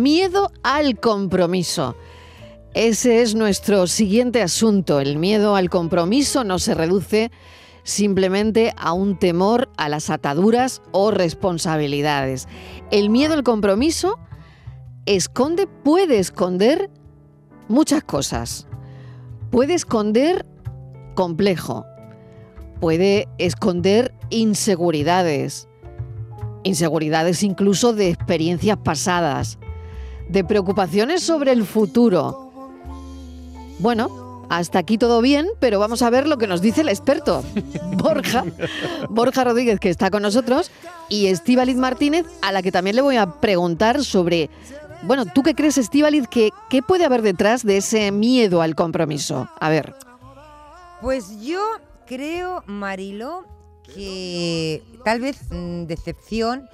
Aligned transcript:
miedo 0.00 0.50
al 0.62 0.98
compromiso. 0.98 1.96
Ese 2.74 3.22
es 3.22 3.34
nuestro 3.34 3.86
siguiente 3.86 4.42
asunto. 4.42 5.00
El 5.00 5.18
miedo 5.18 5.56
al 5.56 5.70
compromiso 5.70 6.44
no 6.44 6.58
se 6.58 6.74
reduce 6.74 7.30
simplemente 7.82 8.72
a 8.76 8.92
un 8.92 9.18
temor 9.18 9.70
a 9.76 9.88
las 9.88 10.10
ataduras 10.10 10.82
o 10.92 11.10
responsabilidades. 11.10 12.48
El 12.90 13.10
miedo 13.10 13.34
al 13.34 13.42
compromiso 13.42 14.18
esconde, 15.06 15.66
puede 15.66 16.18
esconder 16.18 16.90
muchas 17.68 18.02
cosas. 18.02 18.66
Puede 19.50 19.74
esconder 19.74 20.46
complejo, 21.14 21.86
puede 22.80 23.28
esconder 23.38 24.14
inseguridades, 24.30 25.68
inseguridades 26.62 27.42
incluso 27.42 27.92
de 27.92 28.10
experiencias 28.10 28.76
pasadas, 28.76 29.58
de 30.30 30.44
preocupaciones 30.44 31.22
sobre 31.22 31.52
el 31.52 31.64
futuro. 31.64 32.50
Bueno, 33.78 34.44
hasta 34.48 34.78
aquí 34.78 34.98
todo 34.98 35.20
bien, 35.20 35.46
pero 35.58 35.78
vamos 35.78 36.02
a 36.02 36.10
ver 36.10 36.26
lo 36.26 36.38
que 36.38 36.46
nos 36.46 36.60
dice 36.60 36.82
el 36.82 36.88
experto, 36.88 37.42
Borja, 37.96 38.44
Borja 39.08 39.44
Rodríguez, 39.44 39.80
que 39.80 39.90
está 39.90 40.10
con 40.10 40.22
nosotros, 40.22 40.70
y 41.08 41.26
Estíbaliz 41.26 41.76
Martínez, 41.76 42.26
a 42.42 42.52
la 42.52 42.62
que 42.62 42.72
también 42.72 42.96
le 42.96 43.02
voy 43.02 43.16
a 43.16 43.40
preguntar 43.40 44.04
sobre, 44.04 44.50
bueno, 45.02 45.24
¿tú 45.26 45.42
qué 45.42 45.54
crees, 45.54 45.78
Estíbaliz, 45.78 46.28
que 46.28 46.50
qué 46.68 46.82
puede 46.82 47.04
haber 47.04 47.22
detrás 47.22 47.64
de 47.64 47.78
ese 47.78 48.12
miedo 48.12 48.62
al 48.62 48.74
compromiso? 48.74 49.48
A 49.58 49.68
ver. 49.68 49.94
Pues 51.00 51.40
yo 51.40 51.60
creo, 52.06 52.62
Marilo, 52.66 53.44
que 53.94 54.82
tal 55.04 55.20
vez 55.20 55.38
mm, 55.50 55.84
decepción, 55.84 56.68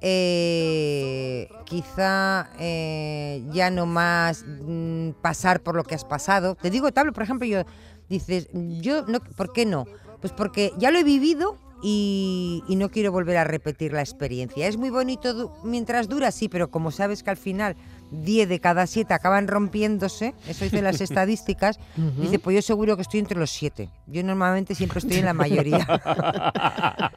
eh, 0.00 1.48
quizá 1.64 2.50
eh, 2.58 3.42
ya 3.52 3.70
no 3.70 3.86
más 3.86 4.44
mm, 4.46 5.10
pasar 5.22 5.60
por 5.60 5.74
lo 5.74 5.84
que 5.84 5.94
has 5.94 6.04
pasado. 6.04 6.54
Te 6.54 6.70
digo, 6.70 6.92
te 6.92 7.00
hablo, 7.00 7.12
por 7.12 7.22
ejemplo, 7.22 7.46
yo 7.46 7.62
dices, 8.08 8.48
yo 8.52 9.04
no, 9.06 9.20
¿por 9.20 9.52
qué 9.52 9.66
no? 9.66 9.86
Pues 10.20 10.32
porque 10.32 10.72
ya 10.78 10.90
lo 10.90 10.98
he 10.98 11.04
vivido 11.04 11.58
y, 11.82 12.62
no 12.68 12.90
quiero 12.90 13.12
volver 13.12 13.36
a 13.36 13.44
repetir 13.44 13.92
la 13.92 14.00
experiencia. 14.00 14.66
Es 14.66 14.76
muy 14.76 14.90
bonito 14.90 15.56
mientras 15.64 16.08
dura, 16.08 16.30
sí, 16.30 16.48
pero 16.48 16.70
como 16.70 16.90
sabes 16.90 17.22
que 17.22 17.30
al 17.30 17.36
final 17.36 17.76
10 18.10 18.48
de 18.48 18.60
cada 18.60 18.86
7 18.86 19.12
acaban 19.14 19.48
rompiéndose, 19.48 20.34
eso 20.46 20.64
dicen 20.64 20.84
las 20.84 21.00
estadísticas, 21.00 21.78
dice, 22.20 22.38
pues 22.38 22.54
yo 22.56 22.62
seguro 22.62 22.96
que 22.96 23.02
estoy 23.02 23.20
entre 23.20 23.38
los 23.38 23.50
7. 23.50 23.88
Yo 24.06 24.22
normalmente 24.22 24.74
siempre 24.74 24.98
estoy 25.00 25.16
en 25.18 25.24
la 25.24 25.34
mayoría. 25.34 25.86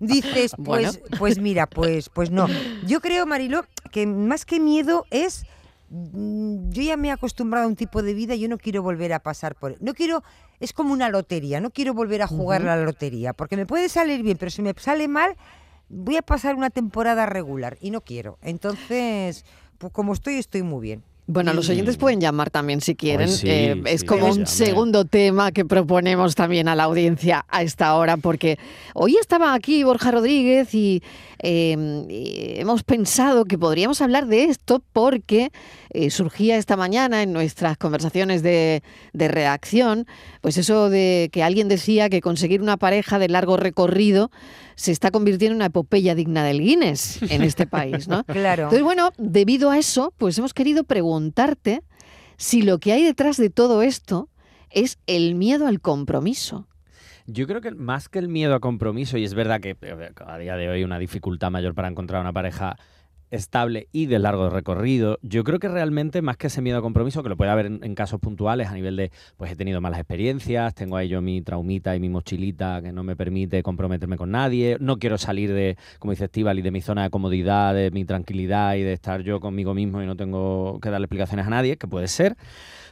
Dices, 0.00 0.52
pues, 0.64 1.00
pues 1.18 1.38
mira, 1.38 1.66
pues, 1.66 2.08
pues 2.08 2.30
no. 2.30 2.46
Yo 2.86 3.00
creo, 3.00 3.26
Marilo, 3.26 3.64
que 3.90 4.06
más 4.06 4.44
que 4.44 4.58
miedo 4.60 5.04
es. 5.10 5.44
mm, 5.90 6.70
Yo 6.70 6.82
ya 6.82 6.96
me 6.96 7.08
he 7.08 7.10
acostumbrado 7.12 7.66
a 7.66 7.68
un 7.68 7.76
tipo 7.76 8.02
de 8.02 8.14
vida 8.14 8.34
y 8.34 8.40
yo 8.40 8.48
no 8.48 8.58
quiero 8.58 8.82
volver 8.82 9.12
a 9.12 9.20
pasar 9.20 9.54
por. 9.54 9.76
No 9.80 9.94
quiero. 9.94 10.22
Es 10.60 10.72
como 10.72 10.92
una 10.92 11.08
lotería, 11.08 11.60
no 11.60 11.70
quiero 11.70 11.92
volver 11.92 12.22
a 12.22 12.26
jugar 12.28 12.62
la 12.62 12.76
lotería, 12.76 13.32
porque 13.32 13.56
me 13.56 13.66
puede 13.66 13.88
salir 13.88 14.22
bien, 14.22 14.36
pero 14.38 14.50
si 14.50 14.62
me 14.62 14.72
sale 14.78 15.08
mal, 15.08 15.36
voy 15.88 16.16
a 16.16 16.22
pasar 16.22 16.54
una 16.54 16.70
temporada 16.70 17.26
regular 17.26 17.76
y 17.80 17.90
no 17.90 18.00
quiero. 18.02 18.38
Entonces, 18.42 19.44
como 19.90 20.12
estoy, 20.12 20.34
estoy 20.34 20.62
muy 20.62 20.80
bien. 20.80 21.02
Bueno, 21.26 21.52
los 21.54 21.68
oyentes 21.68 21.96
pueden 21.96 22.20
llamar 22.20 22.50
también 22.50 22.80
si 22.80 22.94
quieren. 22.96 23.28
Pues 23.28 23.38
sí, 23.38 23.48
Eh, 23.48 23.80
es 23.86 24.02
como 24.04 24.26
un 24.26 24.46
segundo 24.46 25.04
tema 25.04 25.52
que 25.52 25.64
proponemos 25.64 26.34
también 26.34 26.66
a 26.68 26.74
la 26.74 26.84
audiencia 26.84 27.44
a 27.48 27.62
esta 27.62 27.94
hora, 27.94 28.16
porque 28.16 28.58
hoy 28.94 29.16
estaba 29.16 29.54
aquí 29.54 29.84
Borja 29.84 30.10
Rodríguez 30.10 30.74
y, 30.74 31.02
eh, 31.38 32.04
y 32.08 32.60
hemos 32.60 32.82
pensado 32.82 33.44
que 33.44 33.56
podríamos 33.56 34.00
hablar 34.00 34.26
de 34.26 34.44
esto 34.44 34.82
porque 34.92 35.52
eh, 35.90 36.10
surgía 36.10 36.56
esta 36.56 36.76
mañana 36.76 37.22
en 37.22 37.32
nuestras 37.32 37.78
conversaciones 37.78 38.42
de, 38.42 38.82
de 39.12 39.28
reacción, 39.28 40.06
pues 40.40 40.56
eso 40.58 40.90
de 40.90 41.30
que 41.32 41.42
alguien 41.44 41.68
decía 41.68 42.08
que 42.10 42.20
conseguir 42.20 42.62
una 42.62 42.76
pareja 42.76 43.18
de 43.20 43.28
largo 43.28 43.56
recorrido 43.56 44.30
se 44.74 44.90
está 44.90 45.10
convirtiendo 45.10 45.52
en 45.52 45.56
una 45.56 45.66
epopeya 45.66 46.14
digna 46.14 46.44
del 46.44 46.60
Guinness 46.60 47.20
en 47.28 47.42
este 47.42 47.66
país, 47.66 48.08
¿no? 48.08 48.24
Claro. 48.32 48.64
Entonces, 48.64 48.82
bueno, 48.82 49.10
debido 49.18 49.70
a 49.70 49.78
eso, 49.78 50.12
pues 50.16 50.38
hemos 50.38 50.54
querido 50.54 50.82
preguntarte 51.22 51.82
si 52.36 52.62
lo 52.62 52.78
que 52.78 52.92
hay 52.92 53.04
detrás 53.04 53.36
de 53.36 53.48
todo 53.48 53.82
esto 53.82 54.28
es 54.70 54.98
el 55.06 55.36
miedo 55.36 55.68
al 55.68 55.80
compromiso. 55.80 56.66
Yo 57.26 57.46
creo 57.46 57.60
que 57.60 57.70
más 57.70 58.08
que 58.08 58.18
el 58.18 58.28
miedo 58.28 58.54
a 58.54 58.60
compromiso, 58.60 59.16
y 59.16 59.24
es 59.24 59.34
verdad 59.34 59.60
que 59.60 59.76
eh, 59.80 60.12
a 60.26 60.38
día 60.38 60.56
de 60.56 60.68
hoy 60.68 60.82
una 60.82 60.98
dificultad 60.98 61.52
mayor 61.52 61.74
para 61.74 61.86
encontrar 61.86 62.20
una 62.20 62.32
pareja 62.32 62.76
estable 63.32 63.88
y 63.92 64.06
de 64.06 64.18
largo 64.18 64.50
recorrido, 64.50 65.18
yo 65.22 65.42
creo 65.42 65.58
que 65.58 65.68
realmente 65.68 66.22
más 66.22 66.36
que 66.36 66.48
ese 66.48 66.60
miedo 66.60 66.78
a 66.78 66.82
compromiso, 66.82 67.22
que 67.22 67.30
lo 67.30 67.36
puede 67.36 67.50
haber 67.50 67.66
en, 67.66 67.94
casos 67.94 68.20
puntuales 68.20 68.68
a 68.68 68.74
nivel 68.74 68.94
de, 68.94 69.10
pues 69.38 69.50
he 69.50 69.56
tenido 69.56 69.80
malas 69.80 69.98
experiencias, 69.98 70.74
tengo 70.74 70.96
ahí 70.96 71.08
yo 71.08 71.22
mi 71.22 71.40
traumita 71.40 71.96
y 71.96 72.00
mi 72.00 72.10
mochilita 72.10 72.80
que 72.82 72.92
no 72.92 73.02
me 73.02 73.16
permite 73.16 73.62
comprometerme 73.62 74.18
con 74.18 74.30
nadie, 74.30 74.76
no 74.80 74.98
quiero 74.98 75.16
salir 75.16 75.52
de, 75.52 75.78
como 75.98 76.12
dice 76.12 76.26
Estíbal, 76.26 76.58
y 76.58 76.62
de 76.62 76.70
mi 76.70 76.82
zona 76.82 77.04
de 77.04 77.10
comodidad, 77.10 77.74
de 77.74 77.90
mi 77.90 78.04
tranquilidad 78.04 78.74
y 78.74 78.82
de 78.82 78.92
estar 78.92 79.22
yo 79.22 79.40
conmigo 79.40 79.72
mismo 79.72 80.02
y 80.02 80.06
no 80.06 80.14
tengo 80.14 80.78
que 80.80 80.90
darle 80.90 81.06
explicaciones 81.06 81.46
a 81.46 81.50
nadie, 81.50 81.78
que 81.78 81.88
puede 81.88 82.08
ser. 82.08 82.36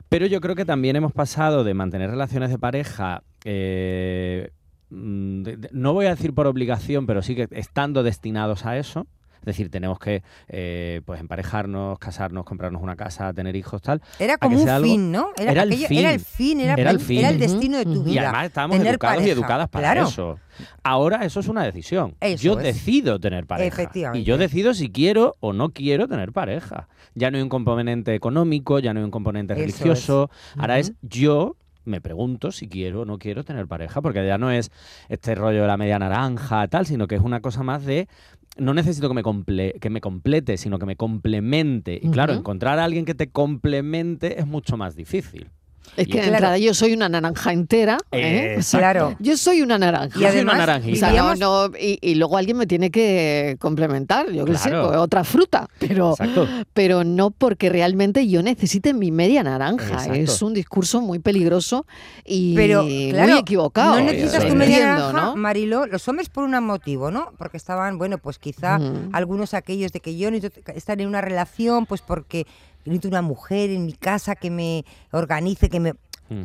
Pero 0.09 0.27
yo 0.27 0.41
creo 0.41 0.56
que 0.56 0.65
también 0.65 0.97
hemos 0.97 1.12
pasado 1.12 1.65
de 1.65 1.75
mantener 1.75 2.11
relaciones 2.11 2.49
de 2.49 2.59
pareja, 2.59 3.23
eh, 3.45 4.50
mm, 4.89 5.43
no 5.73 5.93
voy 5.93 6.06
a 6.06 6.11
decir 6.11 6.33
por 6.34 6.47
obligación, 6.47 7.06
pero 7.06 7.21
sí 7.21 7.37
que 7.37 7.47
estando 7.50 8.03
destinados 8.03 8.65
a 8.65 8.79
eso. 8.79 9.06
Es 9.41 9.47
decir, 9.47 9.71
tenemos 9.71 9.99
que 9.99 10.23
eh, 10.49 11.01
pues 11.05 11.21
emparejarnos, 11.21 11.99
casarnos, 11.99 12.45
comprarnos 12.45 12.83
una 12.83 12.97
casa, 12.97 13.33
tener 13.33 13.56
hijos, 13.56 13.81
tal. 13.83 14.03
Era 14.19 14.37
como 14.39 14.61
un 14.61 14.69
algo- 14.69 14.87
fin, 14.87 15.11
¿no? 15.12 15.31
Era 15.39 15.62
el 15.62 15.73
aquello- 15.73 15.89
fin. 15.89 15.99
Era 15.99 16.12
el 16.12 16.21
fin, 16.21 16.61
era, 16.61 16.75
Era 16.75 16.91
el 16.91 16.97
el, 16.97 17.03
fin. 17.03 17.19
era 17.21 17.28
el 17.31 17.37
Ujú, 17.37 17.45
destino 17.45 17.79
de 17.79 17.84
tu 17.84 18.03
vida. 18.05 18.15
Y 18.15 18.19
además 18.19 18.47
estábamos 18.47 18.79
tener 18.79 18.93
educados 18.95 19.27
y 19.27 19.31
educadas 19.31 19.69
para 19.69 19.93
Claro. 19.93 20.09
eso. 20.09 20.39
Ahora 20.83 21.25
eso 21.25 21.41
es 21.41 21.49
una 21.49 21.62
decisión. 21.65 22.15
Eso 22.21 22.43
yo 22.43 22.59
es. 22.59 22.65
decido 22.65 23.19
tener 23.19 23.47
pareja. 23.47 23.69
Efectivamente. 23.69 24.21
Y 24.21 24.25
yo 24.25 24.37
decido 24.37 24.75
si 24.75 24.91
quiero 24.91 25.37
o 25.41 25.53
no 25.53 25.71
quiero 25.71 26.06
tener 26.06 26.33
pareja. 26.33 26.89
Ya 27.15 27.31
no 27.31 27.39
hay 27.39 27.43
un 27.43 27.49
componente 27.49 28.15
económico, 28.15 28.79
ya 28.79 28.93
no 28.93 29.00
hay 29.00 29.05
un 29.05 29.11
componente 29.11 29.55
Eso 29.55 29.61
religioso. 29.61 30.31
Ahora 30.59 30.79
es 30.79 30.93
yo 31.03 31.56
me 31.91 32.01
pregunto 32.01 32.51
si 32.53 32.69
quiero 32.69 33.03
o 33.03 33.05
no 33.05 33.19
quiero 33.19 33.45
tener 33.45 33.67
pareja, 33.67 34.01
porque 34.01 34.27
ya 34.27 34.39
no 34.39 34.51
es 34.51 34.71
este 35.11 35.34
rollo 35.34 35.61
de 35.62 35.67
la 35.67 35.77
media 35.77 35.99
naranja, 35.99 36.67
tal, 36.69 36.87
sino 36.87 37.06
que 37.06 37.17
es 37.17 37.21
una 37.23 37.41
cosa 37.41 37.62
más 37.62 37.84
de 37.84 38.09
no 38.56 38.73
necesito 38.75 39.09
que 39.09 39.15
me, 39.15 39.23
comple- 39.23 39.78
que 39.78 39.91
me 39.91 40.00
complete, 40.00 40.56
sino 40.56 40.79
que 40.79 40.87
me 40.87 40.97
complemente. 40.97 41.99
Y 42.03 42.09
claro, 42.11 42.33
encontrar 42.34 42.79
a 42.79 42.84
alguien 42.84 43.05
que 43.05 43.15
te 43.15 43.31
complemente 43.31 44.41
es 44.41 44.47
mucho 44.47 44.77
más 44.77 44.97
difícil. 44.97 45.50
Es 45.97 46.07
que 46.07 46.15
de 46.15 46.21
claro. 46.21 46.35
entrada 46.37 46.59
yo 46.59 46.73
soy 46.73 46.93
una 46.93 47.09
naranja 47.09 47.53
entera. 47.53 47.99
¿eh? 48.13 48.55
Exacto. 48.57 48.79
Claro. 48.79 49.17
Yo 49.19 49.37
soy 49.37 49.61
una 49.63 49.77
naranja. 49.79 50.19
Y 50.19 50.25
además, 50.25 50.55
una 50.63 50.77
O 50.93 50.97
sea, 50.97 51.13
no, 51.13 51.35
no, 51.35 51.77
y, 51.77 51.99
y 52.01 52.15
luego 52.15 52.37
alguien 52.37 52.57
me 52.57 52.67
tiene 52.67 52.91
que 52.91 53.57
complementar, 53.59 54.31
yo 54.31 54.45
qué 54.45 54.57
sé, 54.57 54.69
Claro. 54.71 54.87
pues, 54.89 54.99
otra 54.99 55.25
fruta, 55.25 55.69
pero, 55.79 56.11
Exacto. 56.13 56.47
pero 56.73 57.03
no 57.05 57.31
porque 57.31 57.69
realmente 57.71 58.29
yo 58.29 58.43
necesite 58.43 58.95
mi 58.95 59.11
media 59.11 59.43
naranja. 59.43 59.95
Exacto. 59.95 60.15
Es 60.15 60.43
un 60.43 60.55
discurso 60.55 61.01
muy 61.01 61.19
peligroso 61.19 61.87
y 62.25 62.55
Pero, 62.55 62.85
claro, 63.11 63.29
muy 63.33 63.39
equivocado. 63.41 63.97
No 63.97 64.05
necesitas 64.07 64.47
tu 64.47 64.55
media 64.55 64.87
naranja, 64.87 65.12
¿no? 65.12 65.37
Marilo, 65.37 65.87
los 65.87 66.07
hombres 66.09 66.29
por 66.29 66.45
un 66.45 66.51
motivo, 66.65 67.11
¿no? 67.11 67.33
Porque 67.37 67.57
estaban, 67.57 67.99
bueno, 67.99 68.19
pues 68.19 68.39
quizá 68.39 68.79
Mm. 68.79 69.11
algunos 69.12 69.55
aquellos 69.55 69.93
de 69.93 70.01
que 70.01 70.17
yo 70.17 70.31
necesito 70.31 70.73
estar 70.73 71.01
en 71.01 71.09
una 71.09 71.21
relación, 71.21 71.87
pues 71.87 72.01
porque 72.03 72.47
necesito 72.85 73.09
una 73.09 73.23
mujer 73.23 73.71
en 73.71 73.87
mi 73.87 73.93
casa 73.93 74.37
que 74.37 74.51
me 74.51 74.85
organice, 75.13 75.69
que 75.69 75.81
me... 75.81 75.95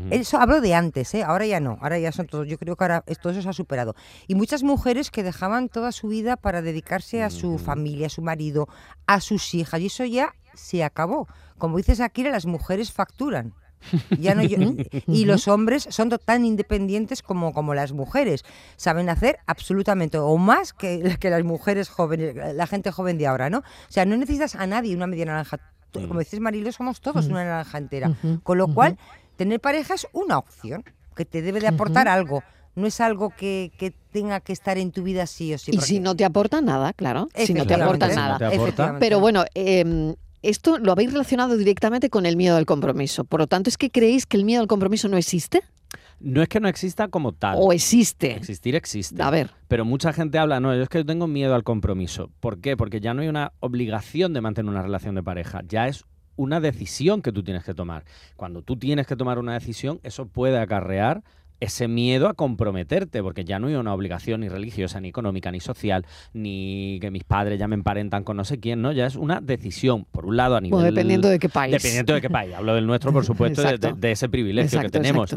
Eso 0.10 0.40
hablo 0.40 0.62
de 0.62 0.74
antes, 0.74 1.14
¿eh? 1.14 1.22
ahora 1.22 1.46
ya 1.46 1.60
no, 1.60 1.78
ahora 1.80 2.00
ya 2.00 2.12
son 2.12 2.26
todos, 2.26 2.48
yo 2.48 2.58
creo 2.58 2.76
que 2.76 2.84
ahora 2.84 3.04
todo 3.22 3.32
eso 3.32 3.44
se 3.44 3.50
ha 3.50 3.54
superado. 3.54 3.94
Y 4.26 4.34
muchas 4.34 4.64
mujeres 4.64 5.12
que 5.12 5.22
dejaban 5.22 5.70
toda 5.70 5.92
su 5.92 6.08
vida 6.08 6.38
para 6.38 6.64
dedicarse 6.64 7.22
a 7.22 7.30
su 7.30 7.60
familia, 7.60 8.08
a 8.08 8.10
su 8.10 8.24
marido, 8.24 8.68
a 9.06 9.22
sus 9.22 9.54
hijas, 9.54 9.80
y 9.80 9.86
eso 9.86 10.04
ya 10.04 10.34
se 10.56 10.84
acabó. 10.84 11.28
Como 11.60 11.78
dices 11.78 12.00
aquí, 12.00 12.24
las 12.24 12.48
mujeres 12.48 12.92
facturan. 12.92 13.54
Ya 14.18 14.36
no 14.36 14.42
y 15.08 15.26
los 15.26 15.48
hombres 15.48 15.88
son 15.90 16.10
tan 16.10 16.46
independientes 16.46 17.22
como, 17.22 17.54
como 17.54 17.74
las 17.74 17.92
mujeres. 17.92 18.44
Saben 18.78 19.10
hacer 19.10 19.40
absolutamente 19.46 20.18
o 20.18 20.38
más 20.38 20.74
que, 20.74 21.18
que 21.20 21.30
las 21.30 21.44
mujeres 21.44 21.90
jóvenes, 21.90 22.36
la 22.56 22.68
gente 22.68 22.92
joven 22.92 23.18
de 23.18 23.28
ahora, 23.28 23.50
¿no? 23.50 23.60
O 23.60 23.64
sea, 23.90 24.06
no 24.06 24.18
necesitas 24.18 24.56
a 24.56 24.66
nadie 24.68 24.96
una 24.96 25.08
media 25.08 25.26
naranja. 25.26 25.60
Mm. 26.00 26.08
Como 26.08 26.20
dices, 26.20 26.40
Marilo, 26.40 26.72
somos 26.72 27.02
todos 27.02 27.28
una 27.28 27.44
naranja 27.44 27.78
entera. 27.78 28.12
Con 28.44 28.58
lo 28.58 28.68
cual, 28.68 28.98
tener 29.36 29.60
pareja 29.60 29.94
es 29.94 30.08
una 30.14 30.38
opción 30.38 30.84
que 31.16 31.26
te 31.26 31.42
debe 31.42 31.60
de 31.60 31.68
aportar 31.68 32.08
algo. 32.08 32.44
No 32.76 32.88
es 32.88 33.00
algo 33.00 33.30
que, 33.30 33.72
que 33.78 33.92
tenga 34.12 34.42
que 34.42 34.52
estar 34.52 34.78
en 34.78 34.92
tu 34.92 35.04
vida 35.04 35.28
sí 35.28 35.54
o 35.54 35.58
sí. 35.58 35.72
y 35.74 35.80
si 35.80 36.02
no 36.02 36.14
te 36.14 36.26
aporta 36.26 36.60
nada, 36.60 36.92
claro, 36.92 37.30
si 37.34 37.54
no 37.54 37.66
te 37.66 37.74
aporta 37.74 38.10
no 38.10 38.16
nada. 38.16 38.38
te 38.38 38.46
aporta. 38.46 38.64
Efectivamente. 38.64 39.00
Pero 39.00 39.22
bueno, 39.22 39.46
eh, 39.56 40.14
esto 40.42 40.78
lo 40.78 40.92
habéis 40.92 41.12
relacionado 41.12 41.58
directamente 41.58 42.10
con 42.10 42.26
el 42.26 42.36
miedo 42.36 42.56
al 42.56 42.66
compromiso. 42.66 43.24
Por 43.24 43.40
lo 43.40 43.48
tanto, 43.48 43.70
¿es 43.70 43.78
que 43.78 43.90
creéis 43.90 44.26
que 44.26 44.38
el 44.38 44.46
miedo 44.46 44.62
al 44.62 44.68
compromiso 44.68 45.08
no 45.08 45.18
existe? 45.18 45.64
No 46.20 46.42
es 46.42 46.50
que 46.50 46.60
no 46.60 46.68
exista 46.68 47.08
como 47.08 47.34
tal. 47.34 47.58
¿O 47.60 47.72
existe? 47.74 48.36
Existir 48.36 48.76
existe. 48.76 49.22
A 49.22 49.30
ver. 49.30 49.52
Pero 49.68 49.86
mucha 49.86 50.14
gente 50.14 50.38
habla, 50.38 50.60
no, 50.60 50.74
yo 50.76 50.84
es 50.84 50.90
que 50.90 51.00
yo 51.00 51.06
tengo 51.06 51.28
miedo 51.28 51.56
al 51.56 51.64
compromiso. 51.64 52.32
¿Por 52.40 52.60
qué? 52.60 52.78
Porque 52.78 53.00
ya 53.00 53.14
no 53.14 53.22
hay 53.22 53.28
una 53.28 53.54
obligación 53.60 54.34
de 54.34 54.42
mantener 54.42 54.72
una 54.72 54.82
relación 54.82 55.16
de 55.16 55.24
pareja. 55.24 55.62
Ya 55.68 55.88
es 55.88 56.06
una 56.36 56.60
decisión 56.60 57.22
que 57.22 57.32
tú 57.32 57.44
tienes 57.44 57.64
que 57.64 57.74
tomar. 57.74 58.04
Cuando 58.36 58.62
tú 58.62 58.78
tienes 58.78 59.08
que 59.08 59.16
tomar 59.16 59.40
una 59.40 59.54
decisión, 59.54 60.00
eso 60.04 60.28
puede 60.28 60.60
acarrear 60.60 61.24
ese 61.60 61.88
miedo 61.88 62.28
a 62.28 62.34
comprometerte, 62.34 63.22
porque 63.24 63.46
ya 63.46 63.60
no 63.60 63.68
hay 63.68 63.76
una 63.76 63.94
obligación 63.94 64.42
ni 64.42 64.50
religiosa, 64.50 65.00
ni 65.00 65.10
económica, 65.10 65.52
ni 65.52 65.60
social, 65.60 66.06
ni 66.34 67.00
que 67.00 67.12
mis 67.12 67.24
padres 67.24 67.60
ya 67.60 67.68
me 67.68 67.76
emparentan 67.76 68.24
con 68.24 68.38
no 68.38 68.44
sé 68.44 68.60
quién, 68.60 68.82
¿no? 68.82 68.92
Ya 68.92 69.06
es 69.06 69.16
una 69.16 69.40
decisión, 69.42 70.06
por 70.12 70.26
un 70.26 70.36
lado, 70.38 70.58
a 70.58 70.62
nivel... 70.62 70.84
dependiendo 70.84 71.30
de 71.30 71.40
qué 71.40 71.50
país. 71.50 71.72
Dependiendo 71.72 72.14
de 72.14 72.22
qué 72.22 72.30
país. 72.30 72.54
Hablo 72.54 72.76
del 72.76 72.86
nuestro, 72.86 73.14
por 73.14 73.26
supuesto, 73.26 73.62
de, 73.64 74.12
ese 74.12 74.30
privilegio 74.30 74.82
que 74.82 74.90
tenemos. 74.90 75.36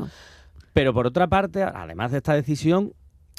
Pero 0.79 0.95
por 0.95 1.09
otra 1.09 1.27
parte, 1.27 1.65
además 1.65 2.13
de 2.13 2.19
esta 2.19 2.35
decisión, 2.35 2.93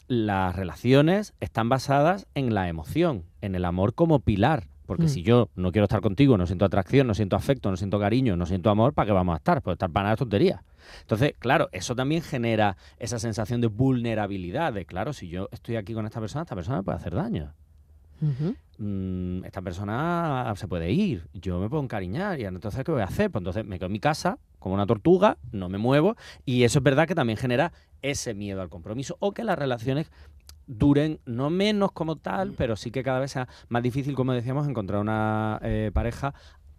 las 0.09 0.53
relaciones 0.57 1.35
están 1.39 1.69
basadas 1.69 2.27
en 2.35 2.53
la 2.53 2.67
emoción, 2.67 3.23
en 3.39 3.55
el 3.55 3.63
amor 3.63 3.95
como 3.95 4.19
pilar. 4.19 4.67
Porque 4.85 5.05
mm. 5.05 5.07
si 5.07 5.23
yo 5.23 5.47
no 5.55 5.71
quiero 5.71 5.85
estar 5.85 6.01
contigo, 6.01 6.37
no 6.37 6.45
siento 6.45 6.65
atracción, 6.65 7.07
no 7.07 7.13
siento 7.13 7.37
afecto, 7.37 7.71
no 7.71 7.77
siento 7.77 7.97
cariño, 7.97 8.35
no 8.35 8.45
siento 8.45 8.69
amor, 8.69 8.93
¿para 8.93 9.05
qué 9.05 9.13
vamos 9.13 9.35
a 9.35 9.37
estar? 9.37 9.61
Pues 9.61 9.75
estar 9.75 9.89
para 9.89 10.03
nada 10.03 10.17
tontería. 10.17 10.65
Entonces, 10.99 11.33
claro, 11.39 11.69
eso 11.71 11.95
también 11.95 12.23
genera 12.23 12.75
esa 12.97 13.19
sensación 13.19 13.61
de 13.61 13.67
vulnerabilidad, 13.67 14.73
de 14.73 14.85
claro, 14.85 15.13
si 15.13 15.29
yo 15.29 15.47
estoy 15.53 15.77
aquí 15.77 15.93
con 15.93 16.05
esta 16.05 16.19
persona, 16.19 16.41
esta 16.41 16.55
persona 16.55 16.79
me 16.79 16.83
puede 16.83 16.97
hacer 16.97 17.15
daño. 17.15 17.53
Mm, 18.79 19.45
esta 19.45 19.61
persona 19.61 20.51
se 20.57 20.67
puede 20.67 20.91
ir, 20.91 21.29
yo 21.31 21.57
me 21.61 21.69
puedo 21.69 21.81
encariñar 21.83 22.37
y 22.37 22.43
entonces 22.43 22.83
¿qué 22.83 22.91
voy 22.91 22.99
a 22.99 23.05
hacer? 23.05 23.31
Pues 23.31 23.39
entonces 23.39 23.63
me 23.63 23.77
quedo 23.77 23.85
en 23.85 23.93
mi 23.93 24.01
casa 24.01 24.39
como 24.59 24.75
una 24.75 24.85
tortuga, 24.85 25.37
no 25.51 25.69
me 25.69 25.77
muevo 25.77 26.15
y 26.45 26.63
eso 26.63 26.79
es 26.79 26.83
verdad 26.83 27.07
que 27.07 27.15
también 27.15 27.37
genera 27.37 27.71
ese 28.01 28.33
miedo 28.33 28.61
al 28.61 28.69
compromiso 28.69 29.17
o 29.19 29.33
que 29.33 29.43
las 29.43 29.57
relaciones 29.57 30.11
duren 30.67 31.19
no 31.25 31.49
menos 31.49 31.91
como 31.91 32.17
tal, 32.17 32.53
pero 32.55 32.75
sí 32.75 32.91
que 32.91 33.03
cada 33.03 33.19
vez 33.19 33.31
sea 33.31 33.47
más 33.69 33.81
difícil, 33.81 34.15
como 34.15 34.33
decíamos, 34.33 34.67
encontrar 34.67 35.01
una 35.01 35.59
eh, 35.63 35.89
pareja 35.93 36.33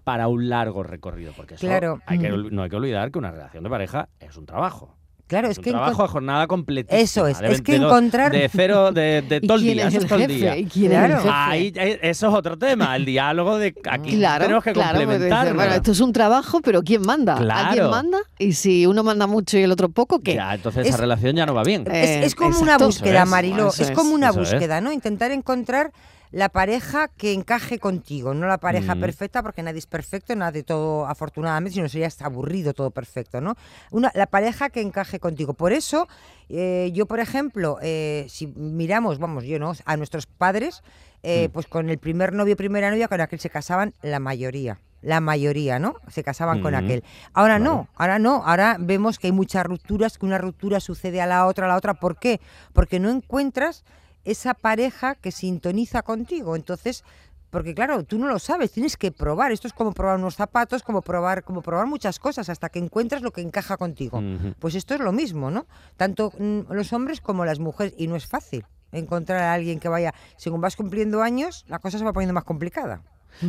para 0.05 0.29
un 0.29 0.49
largo 0.49 0.82
recorrido, 0.82 1.32
porque 1.37 1.55
eso 1.55 2.00
hay 2.06 2.19
que, 2.19 2.31
no 2.31 2.62
hay 2.62 2.71
que 2.71 2.77
olvidar 2.77 3.11
que 3.11 3.19
una 3.19 3.32
relación 3.32 3.65
de 3.65 3.71
pareja 3.71 4.09
es 4.21 4.37
un 4.37 4.47
trabajo. 4.47 4.97
Claro, 5.31 5.49
es, 5.49 5.59
un 5.59 5.62
que 5.65 5.71
trabajo 5.71 6.03
a 6.03 6.09
jornada 6.09 6.49
completa. 6.49 6.97
Eso 6.97 7.29
es, 7.29 7.41
es 7.41 7.62
que 7.62 7.77
encontrar 7.77 8.32
de 8.32 8.49
cero 8.49 8.91
de, 8.91 9.23
de 9.23 9.41
todo 9.47 9.59
el 9.59 9.62
día, 9.62 9.87
es 9.87 10.05
todo 10.05 10.19
el 10.19 10.27
día. 10.27 10.56
claro. 10.69 11.23
Ahí, 11.32 11.73
eh, 11.77 12.00
eso 12.03 12.27
es 12.27 12.35
otro 12.35 12.59
tema, 12.59 12.97
el 12.97 13.05
diálogo 13.05 13.56
de 13.56 13.73
aquí 13.88 14.19
tenemos 14.19 14.65
que 14.65 14.73
claro, 14.73 14.99
complementar. 14.99 15.55
Bueno, 15.55 15.75
esto 15.75 15.93
es 15.93 16.00
un 16.00 16.12
trabajo, 16.12 16.61
pero 16.62 16.82
¿quién 16.82 17.03
manda? 17.03 17.37
¿Alguien 17.37 17.91
manda? 17.91 18.19
Y 18.41 18.55
si 18.55 18.87
uno 18.87 19.05
manda 19.05 19.29
mucho 19.29 19.56
y 19.56 19.62
el 19.62 19.71
otro 19.71 19.88
poco, 19.88 20.19
¿qué? 20.19 20.35
Ya, 20.35 20.53
entonces 20.53 20.88
esa 20.88 20.97
relación 20.97 21.37
ya 21.37 21.47
no 21.47 21.55
va 21.55 21.62
bien. 21.62 21.85
es, 21.93 22.35
como 22.35 22.59
una 22.59 22.76
búsqueda, 22.76 23.25
Marilo, 23.25 23.69
es, 23.69 23.93
como 23.93 24.12
una 24.17 24.33
búsqueda, 24.33 24.81
¿no? 24.81 24.91
Intentar 24.91 25.31
encontrar 25.31 25.93
la 26.32 26.49
pareja 26.49 27.09
que 27.09 27.32
encaje 27.32 27.79
contigo, 27.79 28.35
no 28.35 28.47
la 28.47 28.59
pareja 28.59 28.94
mm. 28.94 29.00
perfecta, 29.00 29.43
porque 29.43 29.62
nadie 29.62 29.79
es 29.79 29.87
perfecto, 29.87 30.35
nadie 30.37 30.62
todo 30.62 31.06
afortunadamente, 31.06 31.75
sino 31.75 31.88
sería 31.88 32.06
hasta 32.06 32.27
aburrido 32.27 32.73
todo 32.73 32.91
perfecto, 32.91 33.41
¿no? 33.41 33.56
Una, 33.91 34.12
la 34.15 34.27
pareja 34.27 34.71
que 34.71 34.81
encaje 34.81 35.19
contigo. 35.19 35.55
Por 35.55 35.73
eso, 35.73 36.09
eh, 36.49 36.91
yo, 36.94 37.06
por 37.06 37.21
ejemplo, 37.21 37.79
eh, 37.82 38.27
si 38.29 38.47
miramos, 38.47 39.19
vamos, 39.19 39.44
yo 39.44 39.59
no, 39.59 39.73
a 39.85 39.97
nuestros 39.97 40.27
padres, 40.27 40.82
eh, 41.23 41.49
mm. 41.49 41.53
pues 41.53 41.67
con 41.67 41.91
el 41.91 41.99
primer 41.99 42.33
novio, 42.33 42.56
primera 42.56 42.91
novia, 42.91 43.09
con 43.09 43.21
aquel 43.21 43.41
se 43.41 43.50
casaban 43.50 43.94
la 44.03 44.21
mayoría 44.21 44.79
la 45.03 45.21
mayoría, 45.21 45.79
¿no? 45.79 45.97
Se 46.09 46.23
casaban 46.23 46.61
con 46.61 46.75
mm. 46.75 46.76
aquel. 46.76 47.05
Ahora 47.33 47.59
no, 47.59 47.88
ahora 47.94 48.19
no, 48.19 48.43
ahora 48.44 48.76
vemos 48.79 49.19
que 49.19 49.29
hay 49.29 49.33
muchas 49.33 49.65
rupturas, 49.65 50.19
que 50.19 50.26
una 50.26 50.37
ruptura 50.37 50.79
sucede 50.79 51.23
a 51.23 51.26
la 51.26 51.47
otra, 51.47 51.65
a 51.65 51.69
la 51.69 51.76
otra. 51.76 51.94
¿Por 51.94 52.19
qué? 52.19 52.38
Porque 52.75 53.00
no 53.00 53.09
encuentras 53.09 53.83
esa 54.25 54.55
pareja 54.55 55.14
que 55.14 55.32
sintoniza 55.32 56.02
contigo. 56.02 56.56
Entonces, 56.56 57.05
porque 57.50 57.75
claro, 57.75 58.05
tú 58.05 58.19
no 58.19 58.28
lo 58.28 58.38
sabes, 58.38 58.70
tienes 58.70 58.96
que 58.96 59.11
probar. 59.11 59.52
Esto 59.52 59.67
es 59.67 59.72
como 59.72 59.93
probar 59.93 60.19
unos 60.19 60.37
zapatos, 60.37 60.82
como 60.82 61.02
probar, 61.02 61.43
como 61.43 61.62
probar 61.62 61.87
muchas 61.87 62.19
cosas 62.19 62.49
hasta 62.49 62.69
que 62.69 62.78
encuentras 62.78 63.22
lo 63.22 63.32
que 63.32 63.40
encaja 63.40 63.76
contigo. 63.76 64.22
Pues 64.58 64.75
esto 64.75 64.94
es 64.94 65.00
lo 65.00 65.12
mismo, 65.12 65.50
¿no? 65.50 65.67
Tanto 65.96 66.32
mm, 66.38 66.72
los 66.72 66.93
hombres 66.93 67.20
como 67.20 67.44
las 67.44 67.58
mujeres 67.58 67.94
y 67.99 68.06
no 68.06 68.17
es 68.17 68.26
fácil 68.26 68.64
encontrar 68.93 69.43
a 69.43 69.52
alguien 69.52 69.78
que 69.78 69.88
vaya, 69.88 70.14
según 70.37 70.61
vas 70.61 70.76
cumpliendo 70.76 71.23
años, 71.23 71.64
la 71.69 71.78
cosa 71.78 71.99
se 71.99 72.05
va 72.05 72.12
poniendo 72.12 72.34
más 72.34 72.44
complicada. 72.44 73.02